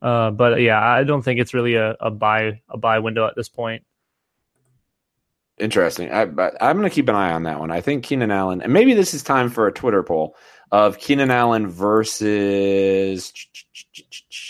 [0.01, 3.35] Uh, but yeah, I don't think it's really a, a buy a buy window at
[3.37, 3.85] this point.
[5.59, 6.11] Interesting.
[6.11, 7.71] I, but I'm going to keep an eye on that one.
[7.71, 10.35] I think Keenan Allen, and maybe this is time for a Twitter poll
[10.71, 13.33] of Keenan Allen versus.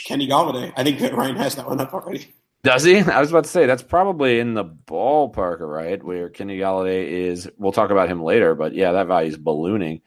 [0.06, 0.72] Kenny Golladay.
[0.76, 2.32] I think that Ryan has that one up already.
[2.64, 2.98] Does he?
[2.98, 6.02] I was about to say that's probably in the ballpark, right?
[6.02, 7.50] Where Kenny Golladay is.
[7.58, 10.00] We'll talk about him later, but yeah, that value is ballooning.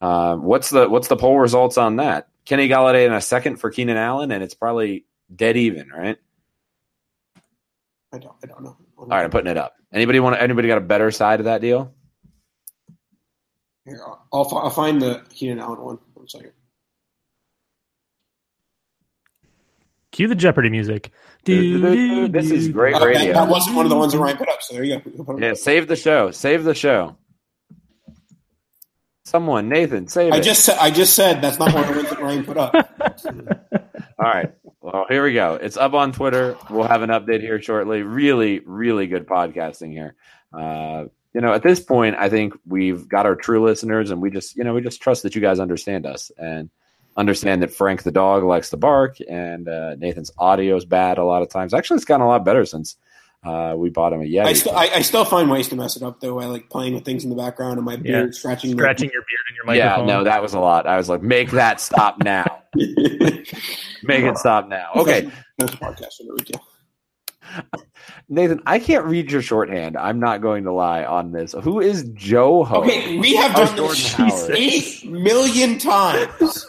[0.00, 2.28] Uh, what's the what's the poll results on that?
[2.44, 6.16] Kenny Golladay in a second for Keenan Allen, and it's probably dead even, right?
[8.12, 8.34] I don't.
[8.42, 8.76] I don't know.
[8.98, 9.74] All right, I'm putting it up.
[9.92, 10.40] Anybody want?
[10.40, 11.92] Anybody got a better side of that deal?
[13.84, 14.00] Here,
[14.32, 15.98] I'll, I'll, find the Keenan Allen one.
[16.14, 16.52] One second.
[20.16, 21.10] Cue the Jeopardy music.
[21.44, 23.34] This is great Uh, radio.
[23.34, 24.62] that wasn't one of the ones that Ryan put up.
[24.62, 25.02] So there you go.
[25.14, 26.30] We'll put it Yeah, save the show.
[26.30, 27.18] Save the show.
[29.26, 30.42] Someone, Nathan, save I it.
[30.42, 30.78] just said.
[30.80, 32.74] I just said that's not one of the ones that Ryan put up.
[34.18, 34.54] All right.
[34.80, 35.54] Well, here we go.
[35.60, 36.56] It's up on Twitter.
[36.70, 38.02] We'll have an update here shortly.
[38.02, 40.14] Really, really good podcasting here.
[40.50, 44.30] Uh, you know, at this point, I think we've got our true listeners, and we
[44.30, 46.70] just, you know, we just trust that you guys understand us and
[47.16, 51.24] understand that Frank the dog likes to bark, and uh, Nathan's audio is bad a
[51.24, 51.72] lot of times.
[51.74, 52.96] Actually, it's gotten a lot better since
[53.44, 54.44] uh, we bought him a Yeti.
[54.46, 56.40] I, still, I, I still find ways to mess it up though.
[56.40, 58.70] I like playing with things in the background and my beard scratching.
[58.72, 60.08] the- Scratching your beard in your microphone.
[60.08, 60.86] yeah, no, that was a lot.
[60.86, 62.44] I was like, make that stop now.
[64.02, 64.90] Make it stop now.
[64.96, 65.30] Okay.
[65.58, 66.12] That's a podcast.
[66.12, 66.60] So no big deal.
[68.28, 69.96] Nathan, I can't read your shorthand.
[69.96, 71.54] I'm not going to lie on this.
[71.62, 72.82] Who is Joe Ho?
[72.82, 74.50] Okay, we have Oh, done this Jordan Howard.
[74.56, 76.66] eight million times.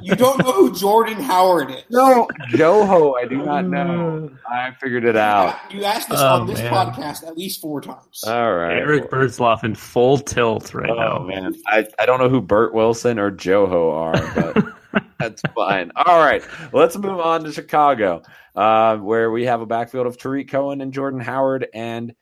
[0.00, 1.82] you don't know who Jordan Howard is.
[1.90, 3.14] No, Joe Ho.
[3.14, 4.30] I do not know.
[4.30, 4.38] Mm.
[4.48, 5.56] I figured it out.
[5.72, 6.72] You asked this Oh, on this man.
[6.72, 8.22] podcast at least four times.
[8.26, 8.76] All right.
[8.78, 11.18] Eric Bertzloff in full tilt right Oh now.
[11.24, 14.64] man, I, I don't know who Bert Wilson or Joe Ho are, but
[15.18, 15.92] that's fine.
[15.96, 18.22] All right, let's move on to Chicago,
[18.54, 22.14] uh, where we have a backfield of Tarik Cohen and Jordan Howard, and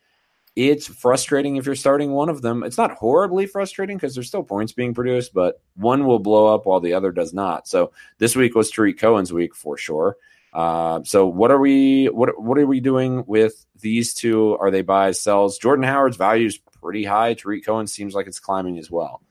[0.57, 2.63] it's frustrating if you're starting one of them.
[2.63, 6.67] It's not horribly frustrating because there's still points being produced, but one will blow up
[6.67, 7.69] while the other does not.
[7.69, 10.17] So this week was Tarik Cohen's week for sure.
[10.53, 14.57] Uh, so what are we what what are we doing with these two?
[14.59, 15.59] Are they buys sells?
[15.59, 17.35] Jordan Howard's value is pretty high.
[17.35, 19.23] Tarik Cohen seems like it's climbing as well.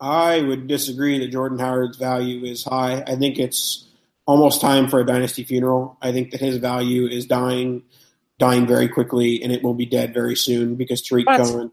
[0.00, 3.02] I would disagree that Jordan Howard's value is high.
[3.06, 3.86] I think it's
[4.26, 5.98] almost time for a dynasty funeral.
[6.00, 7.82] I think that his value is dying,
[8.38, 11.40] dying very quickly, and it will be dead very soon because Tarik What?
[11.40, 11.70] Cohen.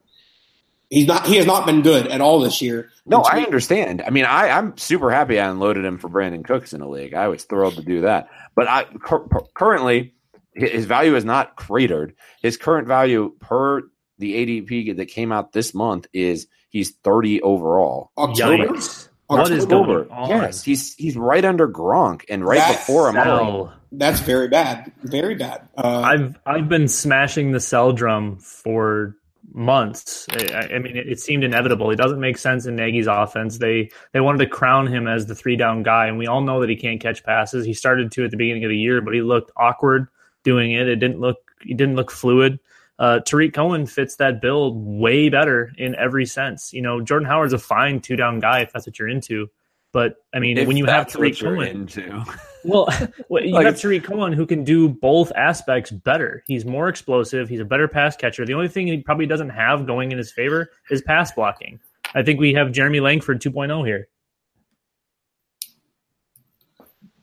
[0.90, 1.26] He's not.
[1.26, 2.90] He has not been good at all this year.
[3.06, 4.02] No, And I understand.
[4.06, 7.13] I mean, I, I'm super happy I unloaded him for Brandin Cooks in the league.
[7.13, 8.30] I was thrilled to do that.
[8.56, 10.13] But I cur- currently,
[10.54, 12.16] his value is not cratered.
[12.42, 13.84] His current value per
[14.18, 18.12] the ADP that came out this month is he's 30 overall.
[18.17, 18.67] October.
[18.67, 19.10] Yikes.
[19.27, 20.06] What is October.
[20.06, 20.30] going on?
[20.30, 23.25] Yes, he's he's right under Gronk and right That's before Amari.
[23.25, 23.73] Sell.
[23.91, 24.91] That's very bad.
[25.03, 25.67] Very bad.
[25.77, 29.17] Uh, I've I've been smashing the sell drum for
[29.53, 30.27] months.
[30.32, 31.91] I, I mean, it, it seemed inevitable.
[31.91, 33.58] It doesn't make sense in Nagy's offense.
[33.58, 36.62] They they wanted to crown him as the three down guy, and we all know
[36.62, 37.65] that he can't catch passes.
[37.65, 40.08] He started to at the beginning of the year, but he looked awkward
[40.43, 40.88] doing it.
[40.88, 42.60] It didn't look he didn't look fluid.
[43.00, 46.74] Uh, Tarik Cohen fits that build way better in every sense.
[46.74, 49.50] You know, Jordan Howard's a fine two down guy if that's what you're into.
[49.94, 52.24] But I mean, If when you have Tarik Cohen, into.
[52.66, 52.88] well,
[53.30, 56.44] well, you Like have Tarik Cohen who can do both aspects better.
[56.48, 57.50] He's more explosive.
[57.50, 58.46] He's a better pass catcher.
[58.46, 61.80] The only thing he probably doesn't have going in his favor is pass blocking.
[62.14, 64.08] I think we have Jeremy Langford 2.0 here.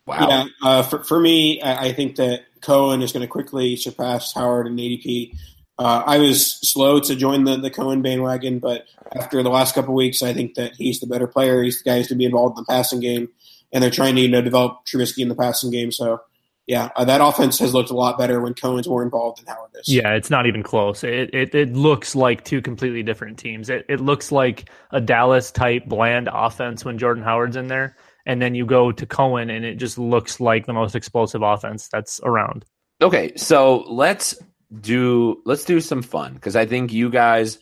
[0.06, 0.28] Wow.
[0.28, 4.34] Yeah, uh, for, for me, I, I think that Cohen is going to quickly surpass
[4.34, 5.34] Howard in ADP.
[5.78, 9.94] Uh, I was slow to join the, the Cohen bandwagon, but after the last couple
[9.94, 11.62] weeks, I think that he's the better player.
[11.62, 13.28] He's the guy who's to be involved in the passing game,
[13.72, 15.90] and they're trying to you know develop Trubisky in the passing game.
[15.90, 16.20] So,
[16.68, 19.70] yeah, uh, that offense has looked a lot better when Cohen's more involved than Howard
[19.74, 19.88] is.
[19.88, 21.02] Yeah, it's not even close.
[21.02, 23.68] It it, it looks like two completely different teams.
[23.68, 28.40] It it looks like a Dallas type bland offense when Jordan Howard's in there, and
[28.40, 32.20] then you go to Cohen and it just looks like the most explosive offense that's
[32.22, 32.64] around.
[33.02, 34.36] Okay, so let's
[34.80, 37.58] do let's do some fun because I think you guys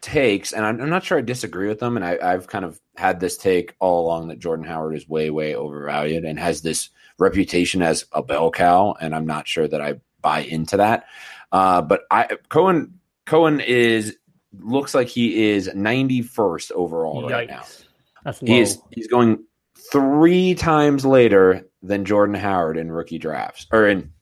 [0.00, 2.80] takes, and I'm, I'm not sure I disagree with them, and I, I've kind of
[2.96, 6.90] had this take all along that Jordan Howard is way way overvalued and has this
[7.18, 11.06] reputation as a bell cow, and I'm not sure that I buy into that.
[11.52, 14.16] Uh, but I Cohen Cohen is
[14.60, 17.60] looks like he is 91st overall right now.
[17.60, 17.84] Yikes.
[18.24, 18.46] That's low.
[18.46, 19.44] He is he's going
[19.92, 24.12] three times later than Jordan Howard in rookie drafts or in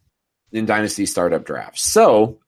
[0.52, 1.82] in dynasty startup drafts.
[1.82, 2.38] So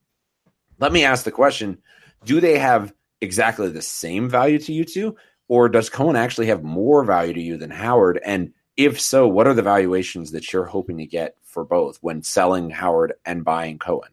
[0.79, 1.79] let me ask the question:
[2.25, 5.17] Do they have exactly the same value to you two,
[5.49, 8.21] or does Cohen actually have more value to you than Howard?
[8.25, 12.23] And if so, what are the valuations that you're hoping to get for both when
[12.23, 14.11] selling Howard and buying Cohen?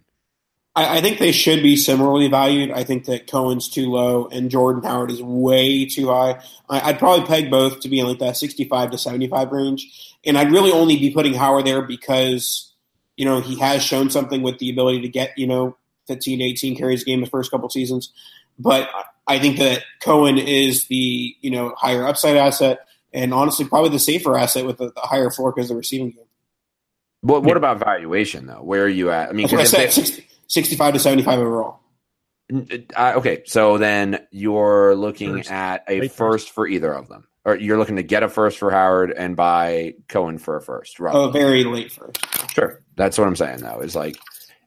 [0.74, 2.72] I, think they should be similarly valued.
[2.72, 6.42] I think that Cohen's too low and Jordan Howard is way too high.
[6.70, 10.16] I'd probably peg both to be in like that 65 to 75 range.
[10.26, 12.71] And I'd really only be putting Howard there because
[13.22, 16.44] You know, he has shown something with the ability to get, you know, 15 to
[16.44, 18.12] 18 carries a game the first couple seasons.
[18.58, 18.90] But
[19.28, 22.80] I think that Cohen is the, you know, higher upside asset
[23.14, 26.10] and honestly probably the safer asset with the, the higher floor because of the receiving
[26.10, 26.26] game.
[27.22, 28.64] What, what about valuation though?
[28.64, 29.30] Where are you at?
[29.30, 31.80] I mean, That's what I 'cause said, they- 60, 65 to 75 overall.
[32.98, 35.52] Uh, okay, so then you're looking First.
[35.52, 38.72] at a first for either of them, or you're looking to get a first for
[38.72, 41.16] Howard and buy Cohen for a first, right?
[41.16, 42.52] Oh, very late first.
[42.54, 43.80] Sure, that's what I'm saying though.
[43.80, 44.18] Is like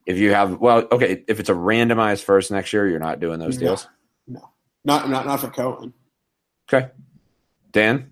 [0.05, 3.39] if you have well, okay, if it's a randomized first next year, you're not doing
[3.39, 3.67] those No.
[3.67, 3.87] deals.
[4.27, 4.49] No,
[4.83, 5.93] not not not for Cohen.
[6.71, 6.89] Okay,
[7.71, 8.11] Dan.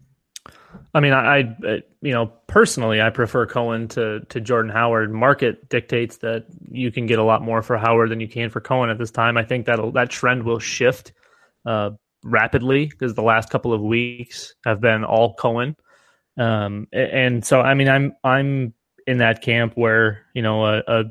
[0.95, 5.11] I mean, I, I uh, you know personally, I prefer Cohen to to Jordan Howard.
[5.11, 8.61] Market dictates that you can get a lot more for Howard than you can for
[8.61, 9.37] Cohen at this time.
[9.37, 11.13] I think that that trend will shift
[11.65, 11.91] uh,
[12.23, 15.75] rapidly because the last couple of weeks have been all Cohen,
[16.37, 18.73] um, and so I mean, I'm I'm
[19.05, 21.03] in that camp where you know a, a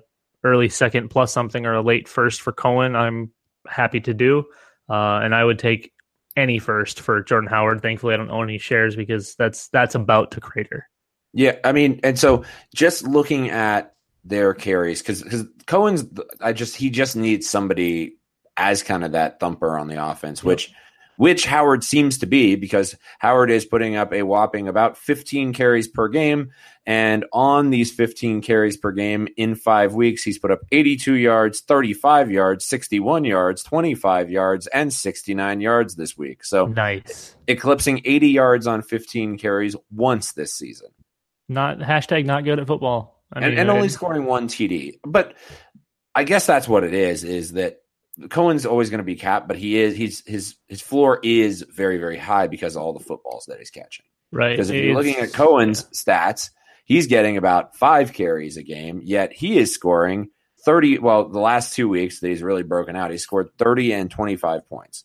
[0.45, 2.97] early second plus something or a late first for Cohen.
[2.97, 3.31] I'm
[3.67, 4.45] happy to do,
[4.89, 5.93] uh, and I would take
[6.37, 7.83] any first for Jordan Howard.
[7.83, 10.89] Thankfully, I don't own any shares because that's that's about to crater.
[11.33, 12.45] Yeah, I mean, and so
[12.75, 13.95] just looking at
[14.25, 16.05] their carries because because Cohen's,
[16.41, 18.17] I just he just needs somebody
[18.57, 20.73] as kind of that thumper on the offense, which
[21.17, 25.89] which Howard seems to be because Howard is putting up a whopping about 15 carries
[25.89, 26.51] per game,
[26.87, 31.61] and on these 15 carries per game in five weeks, he's put up 82 yards,
[31.61, 36.45] 35 yards, 61 yards, 25 yards, and 69 yards this week.
[36.45, 37.37] So Nice.
[37.47, 40.89] eclipsing 80 yards on 15 carries once this season.
[41.49, 43.23] Not hashtag not good at football.
[43.33, 44.99] I and, mean, and only scoring one TD.
[45.05, 45.35] But
[46.15, 47.25] I guess that's what it is.
[47.25, 47.82] Is that
[48.29, 51.99] Cohen's always going to be capped, but he is he's his his floor is very
[51.99, 54.05] very high because of all the footballs that he's catching.
[54.31, 54.51] right.
[54.51, 56.51] Because if you're looking at Cohen's stats,
[56.85, 60.29] he's getting about five carries a game, yet he is scoring
[60.65, 60.99] thirty.
[60.99, 64.37] Well, the last two weeks that he's really broken out, he scored thirty and twenty
[64.37, 65.05] five points.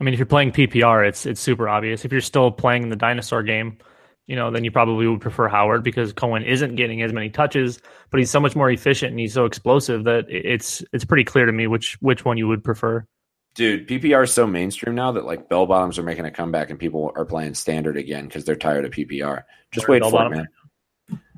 [0.00, 2.04] I mean, if you're playing PPR, it's it's super obvious.
[2.04, 3.78] If you're still playing the dinosaur game,
[4.26, 7.80] you know, then you probably would prefer Howard because Cohen isn't getting as many touches,
[8.10, 11.46] but he's so much more efficient and he's so explosive that it's it's pretty clear
[11.46, 13.04] to me which which one you would prefer.
[13.54, 16.78] Dude, PPR is so mainstream now that like bell bottoms are making a comeback and
[16.78, 19.42] people are playing standard again because they're tired of PPR.
[19.72, 20.48] Just wait for it, man.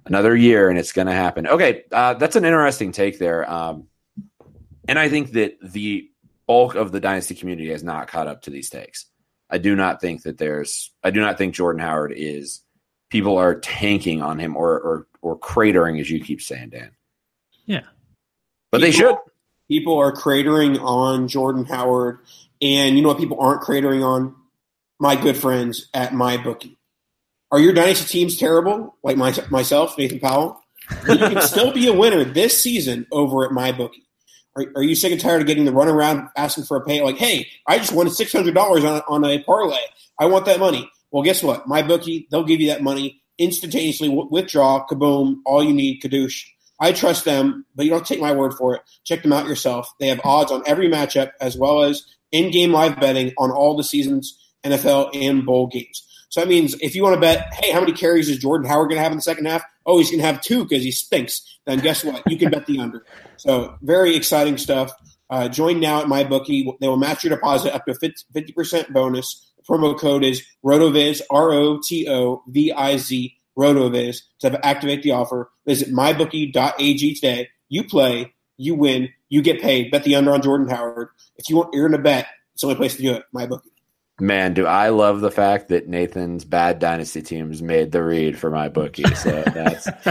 [0.06, 1.46] Another year and it's going to happen.
[1.46, 3.50] Okay, uh, that's an interesting take there.
[3.50, 3.88] Um,
[4.86, 6.10] and I think that the
[6.46, 9.06] bulk of the dynasty community has not caught up to these takes.
[9.50, 10.92] I do not think that there's.
[11.02, 12.60] I do not think Jordan Howard is.
[13.14, 16.90] People are tanking on him or or or cratering, as you keep saying, Dan.
[17.64, 17.82] Yeah.
[18.72, 19.14] But they should.
[19.68, 22.18] People are cratering on Jordan Howard,
[22.60, 23.18] and you know what?
[23.18, 24.34] People aren't cratering on
[24.98, 26.76] my good friends at my bookie.
[27.52, 30.60] Are your dynasty teams terrible, like my, myself, Nathan Powell?
[31.08, 34.02] you can still be a winner this season over at my bookie.
[34.56, 37.00] Are, are you sick and tired of getting the run around asking for a pay?
[37.00, 39.84] Like, hey, I just won six hundred dollars on on a parlay.
[40.18, 40.90] I want that money.
[41.14, 41.68] Well, guess what?
[41.68, 44.08] My bookie, they'll give you that money instantaneously.
[44.08, 46.42] Withdraw, kaboom, all you need, kadoosh.
[46.80, 48.82] I trust them, but you don't take my word for it.
[49.04, 49.88] Check them out yourself.
[50.00, 53.84] They have odds on every matchup as well as in-game live betting on all the
[53.84, 56.04] season's NFL and bowl games.
[56.30, 58.88] So that means if you want to bet, hey, how many carries is Jordan Howard
[58.88, 59.62] going to have in the second half?
[59.86, 61.42] Oh, he's going to have two because he stinks.
[61.64, 62.24] Then guess what?
[62.26, 63.06] You can bet the under.
[63.36, 64.90] So very exciting stuff.
[65.30, 66.78] Uh, join now at MyBookie.
[66.80, 69.52] They will match your deposit up to 50, percent bonus.
[69.68, 75.12] Promo code is RotoViz, R O T O V I Z, RotoViz to activate the
[75.12, 75.50] offer.
[75.66, 77.48] Visit mybookie.ag today.
[77.68, 79.90] You play, you win, you get paid.
[79.90, 81.08] Bet the under on Jordan Howard.
[81.36, 82.26] If you want, you're going to bet.
[82.52, 83.24] It's the only place to do it.
[83.34, 83.73] MyBookie.
[84.20, 88.48] Man, do I love the fact that Nathan's bad dynasty teams made the read for
[88.48, 89.02] my bookie.
[89.16, 89.84] So that's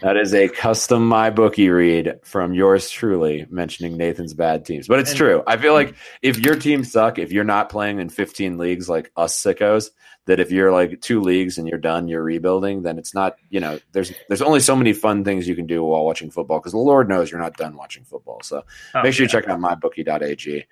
[0.00, 4.88] that is a custom my bookie read from yours truly mentioning Nathan's bad teams.
[4.88, 5.42] But it's And- true.
[5.46, 5.94] I feel like hmm.
[6.22, 9.90] if your teams suck, if you're not playing in 15 leagues like us sickos,
[10.26, 13.60] that if you're like two leagues and you're done, you're rebuilding, then it's not, you
[13.60, 16.72] know, there's there's only so many fun things you can do while watching football because
[16.72, 18.40] the Lord knows you're not done watching football.
[18.42, 20.64] So Oh, make sure you check out mybookie.ag.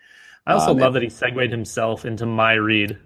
[0.50, 2.98] I also Um, love that he segued himself into my read.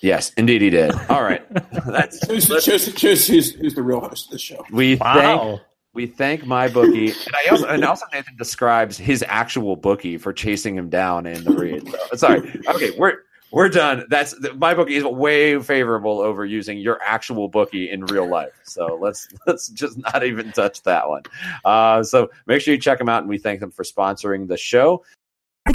[0.00, 0.92] Yes, indeed he did.
[1.08, 1.42] All right.
[1.86, 4.64] That's who's, who's the real host of the show.
[4.70, 5.60] we thank
[5.94, 10.32] we thank my bookie, and I also and also Nathan describes his actual bookie for
[10.32, 11.88] chasing him down in the read.
[12.10, 13.20] So, sorry, okay, we're
[13.50, 14.04] we're done.
[14.10, 18.52] That's my bookie is way favorable over using your actual bookie in real life.
[18.64, 21.22] So let's let's just not even touch that one.
[21.64, 24.58] Uh, so make sure you check them out, and we thank them for sponsoring the
[24.58, 25.02] show.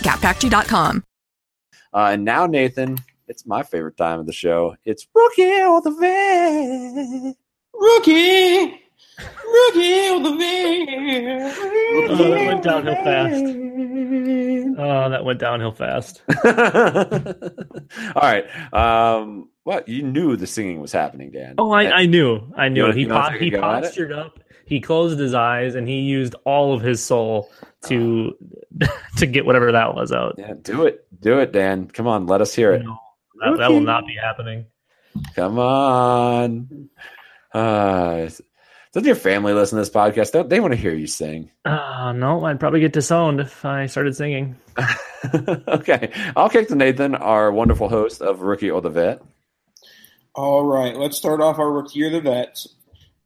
[0.00, 1.04] gapfactory.com.
[1.92, 4.76] Uh, and now, Nathan, it's my favorite time of the show.
[4.84, 7.34] It's rookie or the vet.
[7.74, 8.80] Rookie,
[9.46, 11.58] rookie of the vet.
[12.10, 13.44] Oh, that went downhill fast.
[14.80, 16.22] Oh, that went downhill fast.
[16.44, 18.44] All right.
[18.72, 21.54] Um, what you knew the singing was happening, Dan?
[21.58, 22.52] Oh, I, I knew.
[22.56, 22.82] I knew.
[22.82, 23.60] wanna- he you wanna po- take a he go it?
[23.60, 24.38] postured up.
[24.68, 27.50] He closed his eyes and he used all of his soul
[27.84, 28.36] to
[29.16, 30.34] to get whatever that was out.
[30.38, 31.88] Yeah, do it, do it, Dan.
[31.88, 32.84] Come on, let us hear it.
[32.84, 32.98] No,
[33.40, 34.66] that, that will not be happening.
[35.34, 36.90] Come on.
[37.52, 38.28] Uh,
[38.92, 40.32] doesn't your family listen to this podcast?
[40.32, 41.50] Don't they want to hear you sing?
[41.64, 44.56] Uh, no, I'd probably get disowned if I started singing.
[45.68, 49.22] okay, I'll kick to Nathan, our wonderful host of Rookie or the Vet.
[50.34, 52.68] All right, let's start off our rookie or the vets.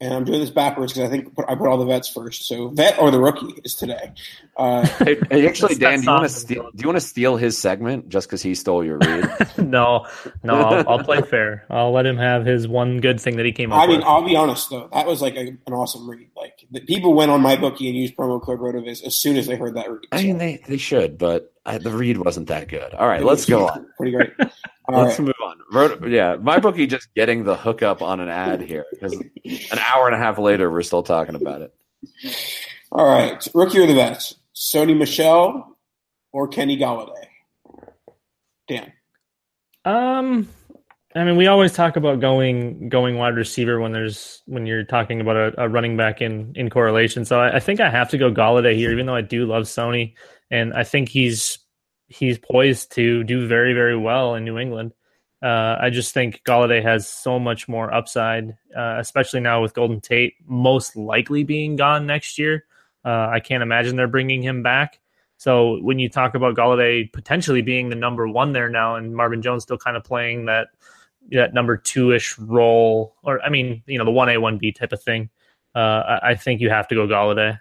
[0.03, 2.49] And I'm doing this backwards because I think I put all the vets first.
[2.49, 4.13] So vet or the rookie is today.
[4.57, 6.71] Uh, Hey, hey, actually, Dan, do you want to steal?
[6.75, 9.31] Do you want to steal his segment just because he stole your read?
[9.59, 10.09] no,
[10.43, 11.67] no, I'll, I'll play fair.
[11.71, 13.85] I'll let him have his one good thing that he came up with.
[13.85, 14.07] I mean, with.
[14.09, 16.29] I'll be honest though, that was like a, an awesome read.
[16.37, 19.47] Like the people went on my bookie and used promo code Rotoviz as soon as
[19.47, 20.03] they heard that read.
[20.11, 22.93] I mean, they, they should, but I, the read wasn't that good.
[22.93, 23.87] All right, let's go on.
[23.97, 24.33] Pretty great.
[24.93, 25.27] All Let's right.
[25.27, 25.59] move on.
[25.73, 30.07] Rot- yeah, my bookie just getting the hookup on an ad here because an hour
[30.07, 31.75] and a half later we're still talking about it.
[32.91, 33.47] All right.
[33.55, 34.35] Rookie or the vets?
[34.55, 35.79] Sony Michel
[36.33, 37.25] or Kenny Golladay?
[38.69, 38.93] Dan.
[39.85, 40.49] Um,
[41.15, 45.21] I mean, we always talk about going going wide receiver when there's when you're talking
[45.21, 47.25] about a, a running back in in correlation.
[47.25, 49.65] So I, I think I have to go Golladay here, even though I do love
[49.65, 50.15] Sony,
[50.51, 51.59] and I think he's
[52.13, 54.93] he's poised to do very very well in New England.
[55.43, 60.01] Uh, I just think Golladay has so much more upside, uh, especially now with Golden
[60.01, 62.65] Tate most likely being gone next year.
[63.05, 65.01] Uh, I can't imagine they're bringing him back.
[65.39, 69.43] So when you talk about Golladay potentially being the number one there now, and Marvin
[69.43, 70.69] Jones still kind of playing that
[71.33, 74.71] that number two ish role, or I mean, you know, the one A one B
[74.71, 75.31] type of thing,
[75.75, 75.79] uh,
[76.23, 77.59] I, I think you have to go Golladay.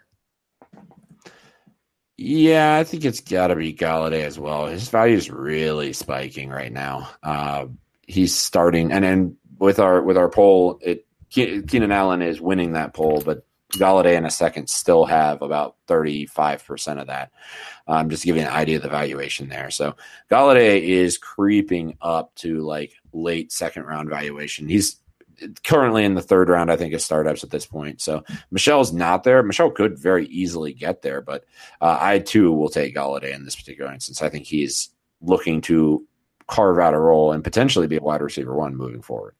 [2.23, 4.67] Yeah, I think it's got to be Golladay as well.
[4.67, 7.09] His value is really spiking right now.
[7.23, 7.65] Uh,
[8.05, 12.93] he's starting, and then with our with our poll, it Keenan Allen is winning that
[12.93, 13.43] poll, but
[13.73, 17.31] Golladay in a second still have about thirty five percent of that.
[17.87, 19.71] Um, just to give you an idea of the valuation there.
[19.71, 19.95] So
[20.29, 24.69] Golladay is creeping up to like late second round valuation.
[24.69, 25.00] He's
[25.63, 28.01] currently in the third round, I think, of startups at this point.
[28.01, 29.43] So Michel's not there.
[29.43, 31.45] Michel could very easily get there, but
[31.79, 34.21] uh, I too will take Golladay in this particular instance.
[34.21, 34.89] I think he's
[35.21, 36.05] looking to
[36.47, 39.35] carve out a role and potentially be a wide receiver one moving forward.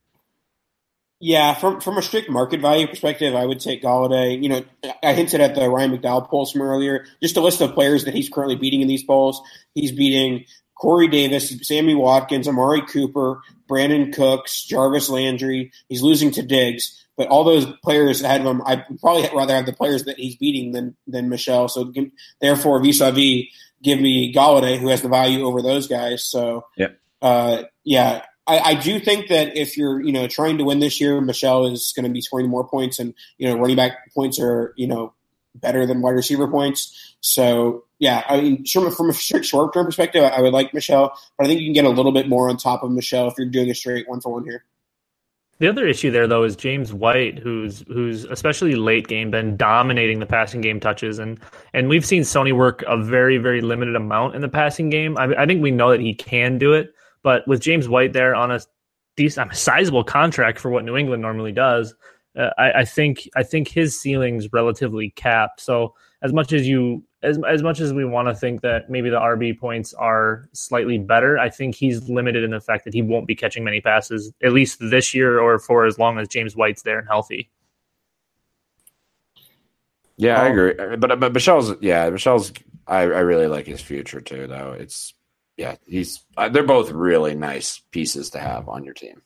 [1.24, 4.42] Yeah, from from a strict market value perspective, I would take Golladay.
[4.42, 4.64] You know,
[5.04, 7.06] I hinted at the Ryan McDowell polls from earlier.
[7.22, 9.40] Just a list of players that he's currently beating in these polls.
[9.76, 10.46] He's beating
[10.82, 15.72] Corey Davis, Sammy Watkins, Amari Cooper, Brandin Cooks, Jarvis Landry.
[15.90, 19.68] He's losing to Diggs, but all those players ahead of him, I'd probably rather have
[19.68, 21.68] the players that he's beating than than Michel.
[21.68, 21.94] So
[22.42, 23.44] therefore, vis-a-vis,
[23.84, 26.26] give me Golladay, who has the value over those guys.
[26.26, 26.98] So Yep.
[27.22, 31.00] uh, yeah, I, I do think that if you're, you know, trying to win this
[31.00, 34.40] year, Michel is going to be scoring more points, and you know, running back points
[34.40, 35.14] are, you know,
[35.56, 37.16] better than wide receiver points.
[37.22, 41.48] So yeah, I mean, from a short term perspective, I would like Michel, but I
[41.48, 43.70] think you can get a little bit more on top of Michel if you're doing
[43.70, 44.66] a straight one for one here.
[45.60, 50.18] The other issue there, though, is James White, who's who's especially late game been dominating
[50.18, 51.40] the passing game touches, and
[51.76, 55.16] and we've seen Sony work a very very limited amount in the passing game.
[55.20, 56.92] I, I think we know that he can do it,
[57.22, 58.60] but with James White there on a
[59.16, 61.94] decent, a sizable contract for what New England normally does,
[62.38, 65.60] uh, I, I think I think his ceiling's relatively capped.
[65.62, 69.10] So as much as you as as much as we want to think that maybe
[69.10, 73.02] the RB points are slightly better, I think he's limited in the fact that he
[73.02, 76.56] won't be catching many passes at least this year or for as long as James
[76.56, 77.50] White's there and healthy.
[80.18, 80.52] Yeah, I Oh.
[80.52, 80.96] agree.
[80.98, 82.52] But but Michel's yeah, Michel's
[82.88, 84.76] I, I really like his future too though.
[84.78, 85.14] It's
[85.58, 89.22] yeah, he's uh, they're both really nice pieces to have on your team.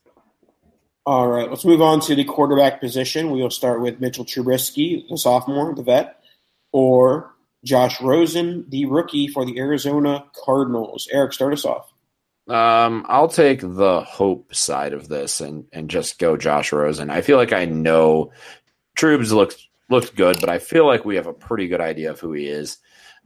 [1.07, 3.29] All right, let's move on to the quarterback position.
[3.29, 6.19] We will start with Mitchell Trubisky, the sophomore, the vet,
[6.71, 11.07] or Josh Rosen, the rookie for the Arizona Cardinals.
[11.11, 11.91] Eric, start us off.
[12.47, 17.09] Um, I'll take the hope side of this and and just go Josh Rosen.
[17.09, 18.31] I feel like I know
[18.97, 22.19] Trubes looks looked good, but I feel like we have a pretty good idea of
[22.19, 22.77] who he is.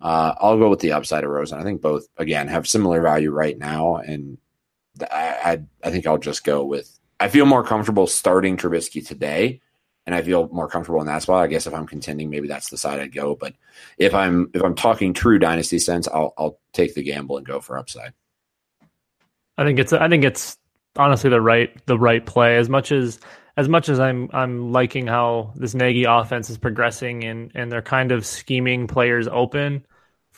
[0.02, 1.60] Uh, I'll go with the upside of Rosen.
[1.60, 4.38] I think both again have similar value right now, and
[5.12, 6.99] I, I I think I'll just go with.
[7.20, 9.62] I feel more comfortable starting Trubisky today,
[10.06, 11.44] and I feel more comfortable in that spot.
[11.44, 13.36] I guess if I'm contending, maybe that's the side I'd go.
[13.36, 13.54] But
[13.98, 17.60] if I'm if I'm talking true dynasty sense, I'll I'll take the gamble and go
[17.60, 18.14] for upside.
[19.58, 20.58] I think it's I think it's
[20.96, 23.20] honestly the right the right play as much as
[23.58, 27.82] as much as I'm I'm liking how this Nagy offense is progressing and and they're
[27.82, 29.86] kind of scheming players open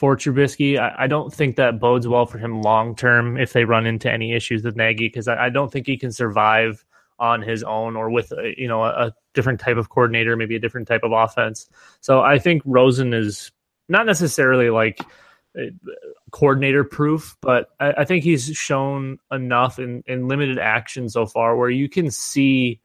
[0.01, 0.79] for Trubisky.
[0.79, 4.11] I, I don't think that bodes well for him long term if they run into
[4.11, 6.83] any issues with Nagy because I, I, don't think he can survive
[7.19, 10.55] on his own or with a, you know a, a different type of coordinator, maybe
[10.55, 11.69] a different type of offense.
[11.99, 13.51] So I think Rosen is
[13.89, 15.01] not necessarily like
[15.55, 15.65] uh,
[16.31, 21.55] coordinator proof, but I, I, think he's shown enough in, in limited action so far
[21.55, 22.81] where you can see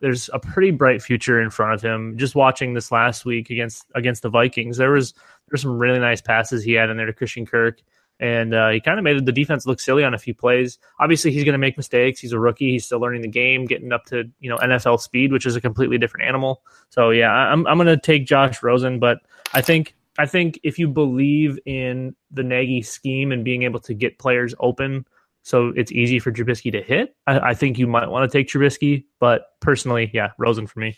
[0.00, 2.16] there's a pretty bright future in front of him.
[2.16, 5.14] Just watching this last week against against the Vikings, there was
[5.48, 7.80] there's some really nice passes he had in there to Christian Kirk,
[8.18, 10.78] and uh, he kind of made the defense look silly on a few plays.
[10.98, 12.20] Obviously, he's going to make mistakes.
[12.20, 12.72] He's a rookie.
[12.72, 15.60] He's still learning the game, getting up to you know NFL speed, which is a
[15.60, 16.62] completely different animal.
[16.88, 19.18] So yeah, I'm I'm going to take Josh Rosen, but
[19.54, 23.94] I think I think if you believe in the Nagy scheme and being able to
[23.94, 25.06] get players open
[25.42, 28.48] so it's easy for Trubisky to hit, I, I think you might want to take
[28.48, 29.04] Trubisky.
[29.18, 30.96] But personally, yeah, Rosen for me.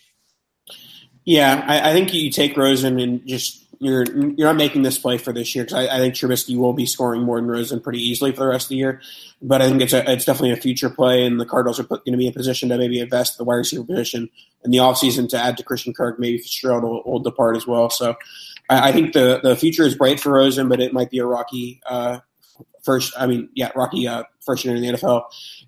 [1.25, 5.19] Yeah, I, I think you take Rosen and just you're you're not making this play
[5.19, 8.01] for this year because I, I, think Trubisky will be scoring more than Rosen pretty
[8.01, 9.01] easily for the rest of the year.
[9.41, 12.01] But I think it's a, it's definitely a future play, and the Cardinals are going
[12.07, 14.31] to be in a position to maybe invest the wide receiver position
[14.65, 16.19] in the offseason to add to Christian Kirk.
[16.19, 17.91] Maybe Fitzgerald will, will depart as well.
[17.91, 18.17] So
[18.69, 21.27] I, I, think the the future is bright for Rosen, but it might be a
[21.27, 22.21] rocky uh,
[22.83, 23.13] first.
[23.19, 25.25] I mean, yeah, rocky uh, first year in the NFL.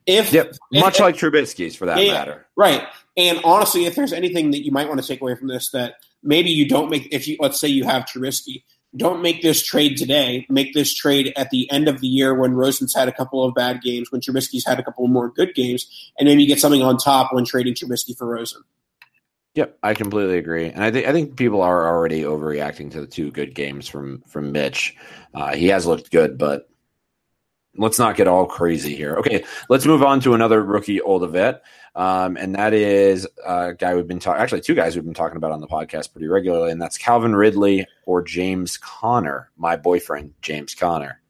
[0.07, 2.87] If yep, much if, like Trubisky's for that yeah, matter, right?
[3.17, 5.95] And honestly, if there's anything that you might want to take away from this, that
[6.23, 7.09] maybe you don't make.
[7.13, 8.65] If you let's say you have Trubisky,
[8.97, 10.47] don't make this trade today.
[10.49, 13.55] Make this trade at the end of the year when Rosen's had a couple of
[13.55, 16.83] bad games, when Trubisky's had a couple more good games, and maybe you get something
[16.83, 18.63] on top when trading Trubisky for Rosen.
[19.55, 23.07] Yep, I completely agree, and I think I think people are already overreacting to the
[23.07, 24.97] two good games from from Mitch.
[25.33, 26.69] Uh, he has looked good, but
[27.77, 29.17] let's not get all crazy here.
[29.17, 31.63] Okay, let's move on to another rookie old vet,
[31.95, 34.41] um, and that is a guy we've been talking.
[34.41, 37.35] Actually, two guys we've been talking about on the podcast pretty regularly, and that's Calvin
[37.35, 41.21] Ridley or James Conner, my boyfriend James Conner.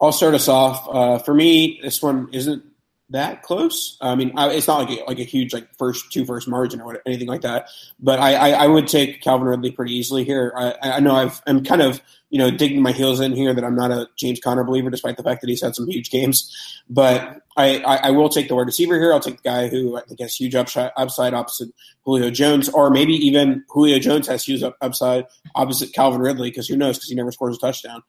[0.00, 0.86] I'll start us off.
[0.90, 2.64] Uh, for me, this one isn't
[3.10, 3.96] that close.
[4.00, 6.80] I mean, I, it's not like a, like a huge like first two first margin
[6.80, 7.68] or anything like that.
[8.00, 10.52] But I, I, I would take Calvin Ridley pretty easily here.
[10.56, 12.00] I, I know I've I'm kind of
[12.34, 15.16] you know, digging my heels in here that I'm not a James Conner believer, despite
[15.16, 16.82] the fact that he's had some huge games.
[16.90, 19.12] But I, I, I will take the wide receiver here.
[19.12, 21.68] I'll take the guy who I think has huge upside, upside opposite
[22.02, 26.76] Julio Jones, or maybe even Julio Jones has huge upside opposite Calvin Ridley, because who
[26.76, 28.02] knows, because he never scores a touchdown.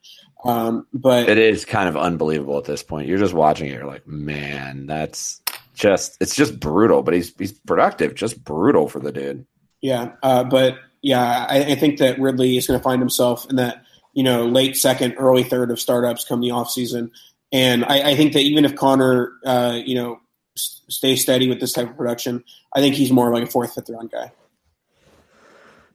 [0.44, 3.06] Um, but it is kind of unbelievable at this point.
[3.06, 5.40] You're just watching it, you're like, man, that's
[5.72, 7.04] just it's just brutal.
[7.04, 9.46] But he's he's productive, just brutal for the dude.
[9.82, 13.54] Yeah, uh, but yeah, I, I think that Ridley is going to find himself in
[13.54, 13.85] that
[14.16, 17.10] you know, late second, early third of startups come the off season.
[17.52, 20.20] And I, I think that even if Conner, uh, you know,
[20.56, 22.42] s- stays steady with this type of production,
[22.74, 24.32] I think he's more like a fourth, fifth round guy.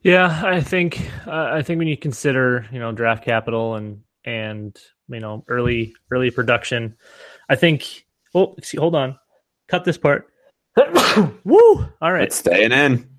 [0.04, 4.80] Yeah, I think uh, I think when you consider you know draft capital and and
[5.10, 6.96] you know early early production,
[7.50, 8.06] I think.
[8.34, 9.18] Oh, see, hold on,
[9.68, 10.28] cut this part.
[11.44, 11.86] Woo!
[12.02, 13.10] All right, it's staying in.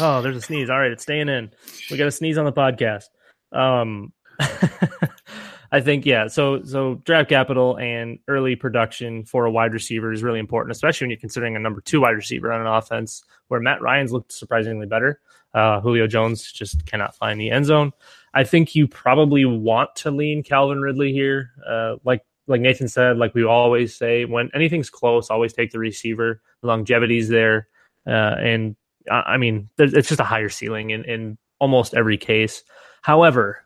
[0.00, 0.70] Oh, there's a sneeze.
[0.70, 1.50] All right, it's staying in.
[1.90, 3.04] We got a sneeze on the podcast.
[3.52, 4.12] Um,
[5.72, 6.26] I think yeah.
[6.26, 11.04] So so draft capital and early production for a wide receiver is really important, especially
[11.04, 14.32] when you're considering a number two wide receiver on an offense where Matt Ryan's looked
[14.32, 15.20] surprisingly better.
[15.54, 17.92] Uh, Julio Jones just cannot find the end zone.
[18.34, 21.50] I think you probably want to lean Calvin Ridley here.
[21.66, 25.78] Uh, like like Nathan said, like we always say, when anything's close, always take the
[25.78, 26.40] receiver.
[26.62, 27.68] The longevity's there,
[28.06, 28.74] uh, and
[29.10, 32.64] I mean, it's just a higher ceiling in in almost every case.
[33.02, 33.64] However,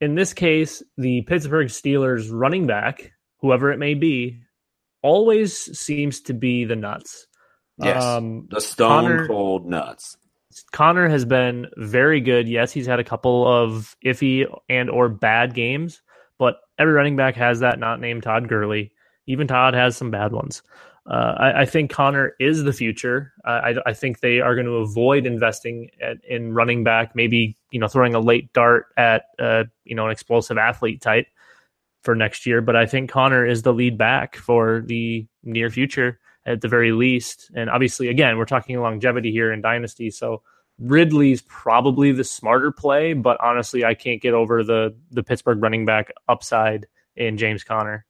[0.00, 4.40] in this case, the Pittsburgh Steelers running back, whoever it may be,
[5.02, 7.26] always seems to be the nuts.
[7.78, 10.16] Yes, um, the stone Conner, cold nuts.
[10.72, 12.48] Conner has been very good.
[12.48, 16.02] Yes, he's had a couple of iffy and or bad games,
[16.38, 17.78] but every running back has that.
[17.78, 18.92] Not named Todd Gurley.
[19.26, 20.62] Even Todd has some bad ones.
[21.06, 23.32] Uh, I, I, think Conner is the future.
[23.44, 27.80] I, I, think they are going to avoid investing at, in running back, maybe you
[27.80, 31.26] know throwing a late dart at uh, you know an explosive athlete type
[32.02, 32.60] for next year.
[32.60, 36.92] But I think Conner is the lead back for the near future at the very
[36.92, 37.50] least.
[37.54, 40.42] And obviously, again, we're talking longevity here in Dynasty, so
[40.78, 43.12] Ridley's probably the smarter play.
[43.12, 48.06] But honestly, I can't get over the the Pittsburgh running back upside in James Conner.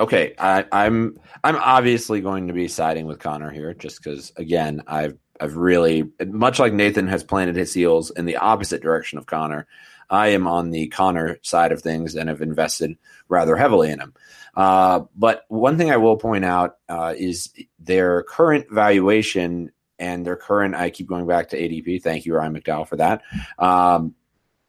[0.00, 4.82] Okay, I, I'm I'm obviously going to be siding with Conner here, just because again,
[4.86, 9.26] I've I've really much like Nathan has planted his heels in the opposite direction of
[9.26, 9.66] Conner.
[10.10, 12.96] I am on the Conner side of things and have invested
[13.28, 14.14] rather heavily in him.
[14.54, 20.36] Uh, but one thing I will point out uh, is their current valuation and their
[20.36, 20.74] current.
[20.74, 22.02] I keep going back to ADP.
[22.02, 23.22] Thank you, Ryan McDowell, for that.
[23.58, 24.14] Um,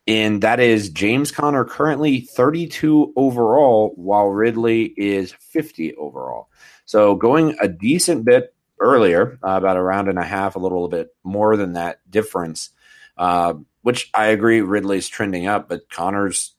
[0.07, 6.49] and that is James Conner currently 32 overall, while Ridley is 50 overall.
[6.85, 10.87] So going a decent bit earlier, uh, about a round and a half, a little
[10.87, 12.69] bit more than that difference.
[13.17, 16.53] Uh, which I agree, Ridley's trending up, but Conner's.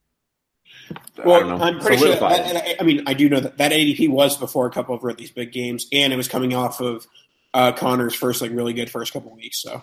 [1.25, 2.15] Well, I'm pretty sure.
[2.17, 5.05] That, I, I mean, I do know that that ADP was before a couple of
[5.05, 7.07] Ridley's big games, and it was coming off of
[7.55, 9.63] uh, Conner's first, like, really good first couple of weeks.
[9.63, 9.83] So,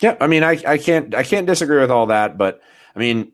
[0.00, 2.60] yeah, I mean, I, I can't, I can't disagree with all that, but
[2.94, 3.32] I mean,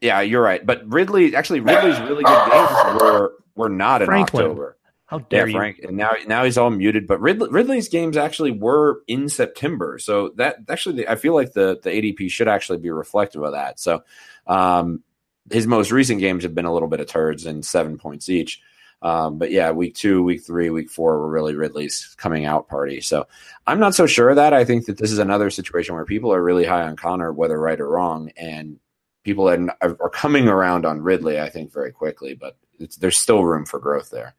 [0.00, 0.64] yeah, you're right.
[0.64, 4.44] But Ridley, actually, Ridley's really good games were were not in Franklin.
[4.44, 4.76] October.
[5.12, 5.58] How dare yeah, you?
[5.58, 7.06] Frank, and now now he's all muted.
[7.06, 11.78] But Ridley, Ridley's games actually were in September, so that actually I feel like the
[11.82, 13.78] the ADP should actually be reflective of that.
[13.78, 14.04] So,
[14.46, 15.02] um,
[15.50, 18.62] his most recent games have been a little bit of turds and seven points each.
[19.02, 23.02] Um, but yeah, week two, week three, week four were really Ridley's coming out party.
[23.02, 23.26] So
[23.66, 24.54] I'm not so sure of that.
[24.54, 27.60] I think that this is another situation where people are really high on Conner, whether
[27.60, 28.78] right or wrong, and
[29.24, 31.38] people are, are coming around on Ridley.
[31.38, 32.56] I think very quickly, but
[32.98, 34.36] there's still room for growth there.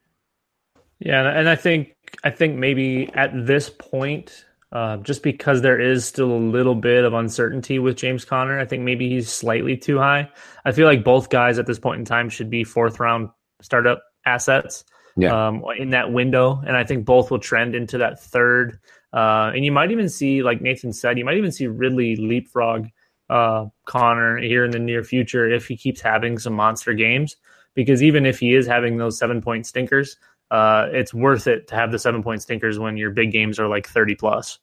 [1.03, 6.05] Yeah, and I think I think maybe at this point, uh, just because there is
[6.05, 9.97] still a little bit of uncertainty with James Conner, I think maybe he's slightly too
[9.97, 10.29] high.
[10.63, 13.29] I feel like both guys at this point in time should be fourth round
[13.61, 14.85] startup assets
[15.17, 15.47] Yeah.
[15.47, 18.79] um, in that window, and I think both will trend into that third.
[19.11, 22.87] Uh, and you might even see, like Nathan said, you might even see Ridley leapfrog
[23.29, 27.35] uh, Conner here in the near future if he keeps having some monster games.
[27.75, 30.17] Because even if he is having those seven point stinkers,
[30.53, 33.67] uh, it's worth it to have the seven point stinkers when your big games are
[33.67, 34.59] like 30 plus.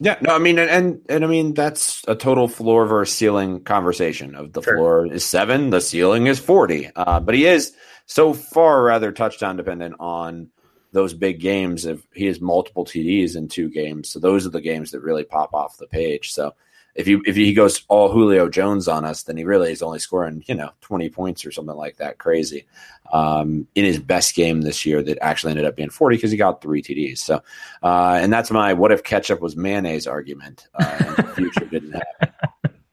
[0.00, 3.60] Yeah, no, I mean, and, and and I mean that's a total floor versus ceiling
[3.64, 4.34] conversation.
[4.36, 4.76] Of the Sure.
[4.76, 6.90] floor is seven, the ceiling is forty.
[6.94, 7.72] Uh, but he is
[8.06, 10.50] so far rather touchdown dependent on
[10.92, 11.84] those big games.
[11.84, 15.24] If he has multiple TDs in two games, so those are the games that really
[15.24, 16.32] pop off the page.
[16.32, 16.54] So
[16.98, 20.00] if you if he goes all Julio Jones on us, then he really is only
[20.00, 22.66] scoring you know twenty points or something like that crazy
[23.12, 26.36] um, in his best game this year that actually ended up being forty because he
[26.36, 27.18] got three TDs.
[27.18, 27.40] So
[27.82, 30.68] uh, and that's my what if ketchup was mayonnaise argument.
[30.74, 32.34] Uh, and the future didn't happen.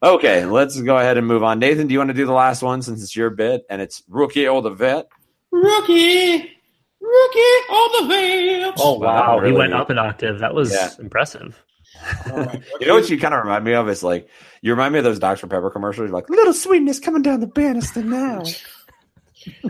[0.04, 1.58] Okay, let's go ahead and move on.
[1.58, 4.04] Nathan, do you want to do the last one since it's your bit and it's
[4.08, 5.08] rookie or the vet?
[5.52, 6.34] rookie,
[7.02, 8.82] rookie, all the vets.
[8.84, 9.40] Oh, wow.
[9.40, 10.40] really- he went up an octave.
[10.40, 10.90] That was Yeah.
[11.00, 11.64] impressive.
[12.32, 14.28] All right, You know what you kind of remind me of is like
[14.62, 16.08] you remind me of those Dr Pepper commercials.
[16.10, 18.44] You're like little sweetness coming down the banister now.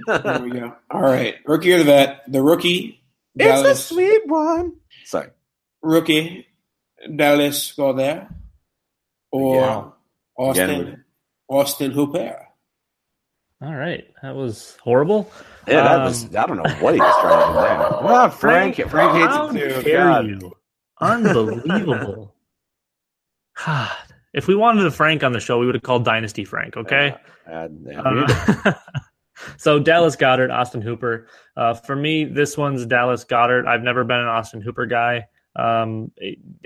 [0.08, 0.76] There we go.
[0.92, 2.24] All right, rookie or the vet?
[2.32, 3.02] The rookie,
[3.36, 4.74] it's a sweet one.
[5.04, 5.30] Sorry.
[5.82, 6.48] rookie,
[7.16, 8.28] Dallas Goedert,
[9.32, 9.84] or Yeah.
[10.38, 11.04] Austin Again,
[11.48, 12.42] Austin Hooper.
[13.62, 14.06] All right.
[14.22, 15.32] That was horrible.
[15.68, 17.78] Yeah, that Um, was I don't know what he was trying to do there.
[18.16, 19.84] Ah, Frank, Frank, How hates it too.
[19.84, 20.26] dare God.
[20.28, 20.52] you?
[21.00, 22.34] Unbelievable.
[23.66, 23.92] God.
[24.34, 27.16] If we wanted a Frank on the show, we would have called Dynasty Frank, okay?
[27.50, 27.70] Uh.
[27.96, 28.74] Uh,
[29.58, 31.28] so Dallas Goedert, Austin Hooper.
[31.56, 33.66] Uh, for me, this one's Dallas Goedert.
[33.66, 35.28] I've never been an Austin Hooper guy.
[35.56, 36.12] Um,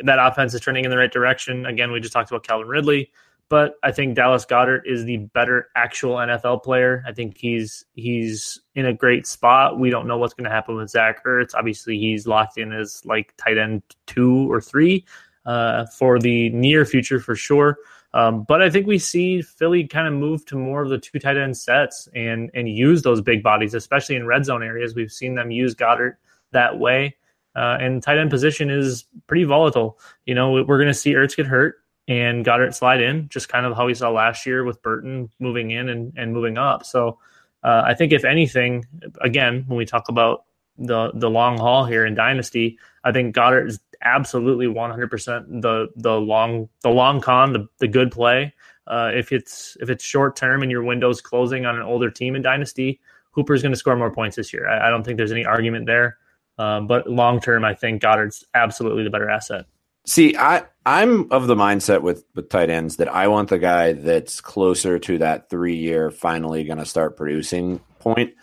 [0.03, 1.67] that offense is trending in the right direction.
[1.67, 3.11] Again, we just talked about Calvin Ridley,
[3.49, 7.03] but I think Dallas Goedert is the better actual NFL player.
[7.07, 9.79] I think he's he's in a great spot.
[9.79, 11.55] We don't know what's going to happen with Zach Ertz.
[11.55, 15.03] Obviously, he's locked in as like tight end two or three
[15.45, 17.77] uh, for the near future for sure.
[18.13, 21.19] Um, but I think we see Philly kind of move to more of the two
[21.19, 24.93] tight end sets and and use those big bodies, especially in red zone areas.
[24.93, 26.17] We've seen them use Goedert
[26.51, 27.15] that way.
[27.55, 29.99] Uh, and tight end position is pretty volatile.
[30.27, 31.78] You know, we're going to see Ertz get hurt
[32.09, 35.69] and Goedert slide in, just kind of how we saw last year with Burton moving
[35.69, 36.83] in and, and moving up.
[36.83, 37.19] So
[37.63, 38.83] uh, I think if anything,
[39.21, 40.45] again, when we talk about
[40.77, 46.19] the the long haul here in Dynasty, I think Goedert is absolutely 100% the the
[46.19, 48.53] long the long con, the, the good play.
[48.87, 52.35] Uh, if it's if it's short term and your window's closing on an older team
[52.35, 52.99] in Dynasty,
[53.31, 54.67] Hooper's going to score more points this year.
[54.67, 56.17] I, I don't think there's any argument there.
[56.57, 59.65] Um, but long term, I think Goedert's absolutely the better asset.
[60.09, 63.93] See, I I'm of the mindset with with tight ends that I want the guy
[63.93, 68.33] that's closer to that three year finally going to start producing point,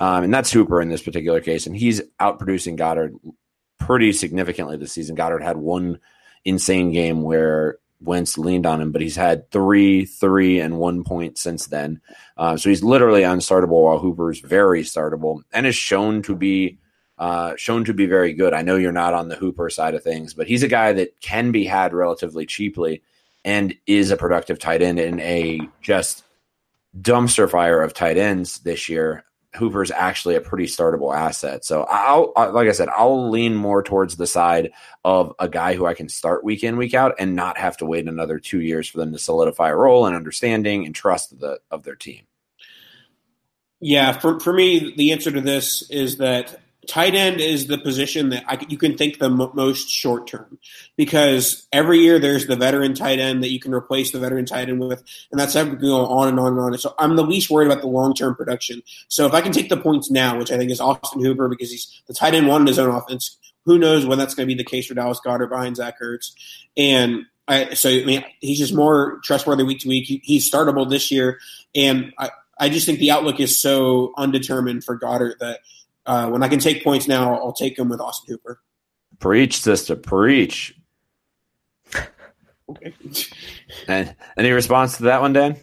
[0.00, 3.12] um, and that's Hooper in this particular case, and he's out producing Goedert
[3.78, 5.14] pretty significantly this season.
[5.14, 6.00] Goedert had one
[6.44, 11.38] insane game where Wentz leaned on him, but he's had three, three, and one point
[11.38, 12.00] since then.
[12.36, 16.78] Uh, so he's literally unstartable while Hooper's very startable and is shown to be
[17.22, 18.52] uh, shown to be very good.
[18.52, 21.20] I know you're not on the Hooper side of things, but he's a guy that
[21.20, 23.00] can be had relatively cheaply
[23.44, 26.24] and is a productive tight end in a just
[27.00, 29.24] dumpster fire of tight ends this year.
[29.54, 31.64] Hooper's actually a pretty startable asset.
[31.64, 34.72] So I'll, like I said, I'll lean more towards the side
[35.04, 37.86] of a guy who I can start week in, week out, and not have to
[37.86, 41.38] wait another two years for them to solidify a role and understanding and trust of
[41.38, 42.22] the of their team.
[43.78, 46.58] Yeah, for for me, the answer to this is that
[46.88, 50.58] tight end is the position that I, you can think the most short term
[50.96, 54.68] because every year there's the veteran tight end that you can replace the veteran tight
[54.68, 56.78] end with, and that's going on and on and on.
[56.78, 58.82] So I'm the least worried about the long term production.
[59.08, 61.70] So if I can take the points now, which I think is Austin Hooper because
[61.70, 64.54] he's the tight end one in his own offense, who knows when that's going to
[64.54, 66.32] be the case for Dallas Goedert behind Zach Ertz,
[66.76, 70.06] and I, so I mean he's just more trustworthy week to week.
[70.06, 71.38] He, he's startable this year,
[71.74, 75.60] and I, I just think the outlook is so undetermined for Goedert that
[76.06, 78.60] uh, when I can take points now, I'll take them with Austin Hooper.
[79.18, 80.74] Preach, sister, preach.
[82.68, 82.94] Okay.
[83.88, 85.56] and any response to that one, Dan?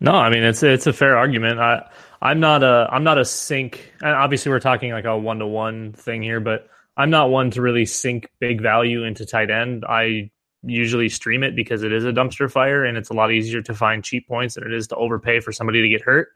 [0.00, 1.60] No, I mean it's it's a fair argument.
[1.60, 1.88] I
[2.20, 3.92] I'm not a I'm not a sink.
[4.00, 7.50] And obviously, we're talking like a one to one thing here, but I'm not one
[7.52, 9.84] to really sink big value into tight end.
[9.88, 10.30] I
[10.62, 13.74] usually stream it because it is a dumpster fire and it's a lot easier to
[13.74, 16.28] find cheap points than it is to overpay for somebody to get hurt.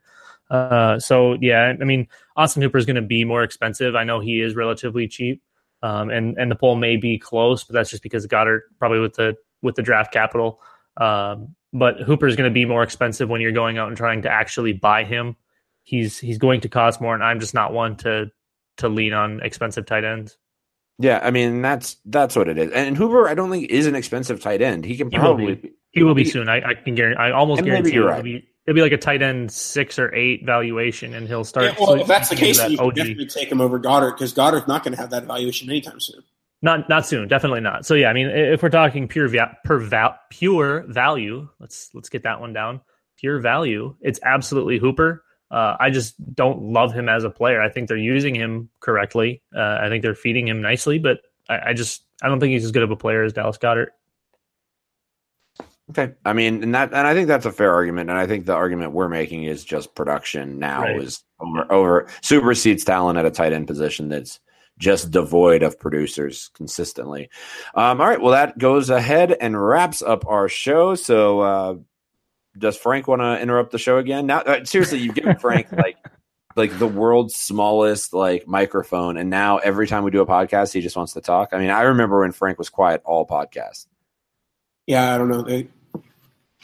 [0.49, 3.95] Uh, so yeah, I mean, Austin Hooper is going to be more expensive.
[3.95, 5.41] I know he is relatively cheap,
[5.83, 9.13] um, and and the poll may be close, but that's just because Goedert probably with
[9.13, 10.59] the with the draft capital.
[10.97, 14.23] Um, but Hooper is going to be more expensive when you're going out and trying
[14.23, 15.35] to actually buy him.
[15.83, 18.31] He's he's going to cost more, and I'm just not one to
[18.77, 20.37] to lean on expensive tight ends.
[20.97, 22.71] Yeah, I mean that's that's what it is.
[22.71, 24.83] And Hooper, I don't think is an expensive tight end.
[24.83, 26.49] He can probably he will be, he will be soon.
[26.49, 27.21] I, I, can guarantee.
[27.21, 28.23] I almost guarantee you're right.
[28.23, 31.65] Be, it'll be like a tight end six or eight valuation, and he'll start.
[31.65, 32.95] Yeah, well, if that's the case, that you can OG.
[32.95, 36.21] definitely take him over Goedert because Goedert's not going to have that valuation anytime soon.
[36.61, 37.85] Not not soon, definitely not.
[37.87, 42.09] So yeah, I mean, if we're talking pure va- per val- pure value, let's let's
[42.09, 42.81] get that one down.
[43.17, 45.23] Pure value, it's absolutely Hooper.
[45.49, 47.59] Uh, I just don't love him as a player.
[47.59, 49.41] I think they're using him correctly.
[49.55, 52.65] Uh, I think they're feeding him nicely, but I, I just I don't think he's
[52.65, 53.87] as good of a player as Dallas Goedert.
[55.89, 58.45] Okay, I mean, and that, and I think that's a fair argument, and I think
[58.45, 61.01] the argument we're making is just production now Right.
[61.01, 64.39] is over, over supersedes talent at a tight end position that's
[64.77, 67.29] just devoid of producers consistently.
[67.73, 70.93] Um, all right, well, that goes ahead and wraps up our show.
[70.95, 71.75] So, uh,
[72.57, 74.27] does Frank want to interrupt the show again?
[74.27, 75.97] Now, uh, seriously, you've given Frank like
[76.55, 80.81] like the world's smallest like microphone, and now every time we do a podcast, he
[80.81, 81.49] just wants to talk.
[81.51, 83.87] I mean, I remember when Frank was quiet all podcast.
[84.85, 85.43] Yeah, I don't know.
[85.43, 85.67] They,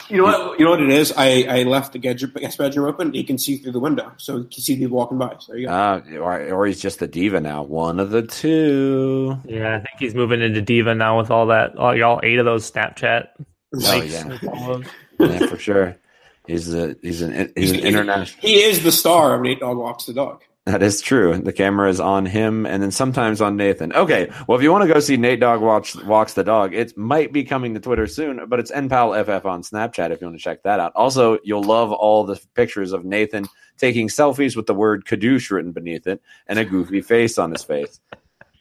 [0.09, 0.59] you know what?
[0.59, 1.13] You know what it is.
[1.15, 3.13] I, I left the guest guest bedroom open.
[3.13, 5.35] He can see through the window, so he can see people walking by.
[5.39, 5.73] So there you go.
[5.73, 7.63] Uh, or, or he's just a diva now.
[7.63, 9.37] One of the two.
[9.45, 12.45] Yeah, I think he's moving into diva now with all that, all, all eight of
[12.45, 13.27] those Snapchat.
[13.37, 14.27] Oh, yeah.
[14.27, 14.85] with all those.
[15.19, 15.97] Yeah, for sure.
[16.45, 18.41] He's a he's an he's an international.
[18.41, 20.43] He is the star of Nate Dog Walks the Dog.
[20.65, 21.37] That is true.
[21.37, 23.93] The camera is on him, and then sometimes on Nathan.
[23.93, 26.97] Okay, well, if you want to go see Nate Dog watch, walks the dog, it
[26.97, 30.43] might be coming to Twitter soon, but it's NPALFF on Snapchat if you want to
[30.43, 30.91] check that out.
[30.95, 33.45] Also, you'll love all the pictures of Nathan
[33.77, 37.63] taking selfies with the word "kadoosh" written beneath it and a goofy face on his
[37.63, 37.99] face.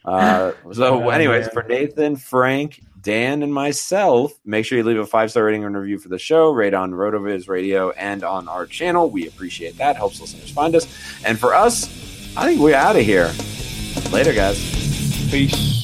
[0.04, 5.06] Uh, so, Oh, anyways, for Nathan, Frank, Dan, and myself, make sure you leave a
[5.06, 8.66] five star rating and review for the show, rate on Rotoviz Radio and on our
[8.66, 9.10] channel.
[9.10, 9.96] We appreciate that.
[9.96, 10.86] Helps listeners find us.
[11.24, 11.84] And for us,
[12.36, 13.30] I think we're out of here.
[14.10, 14.58] Later, guys.
[15.30, 15.83] Peace.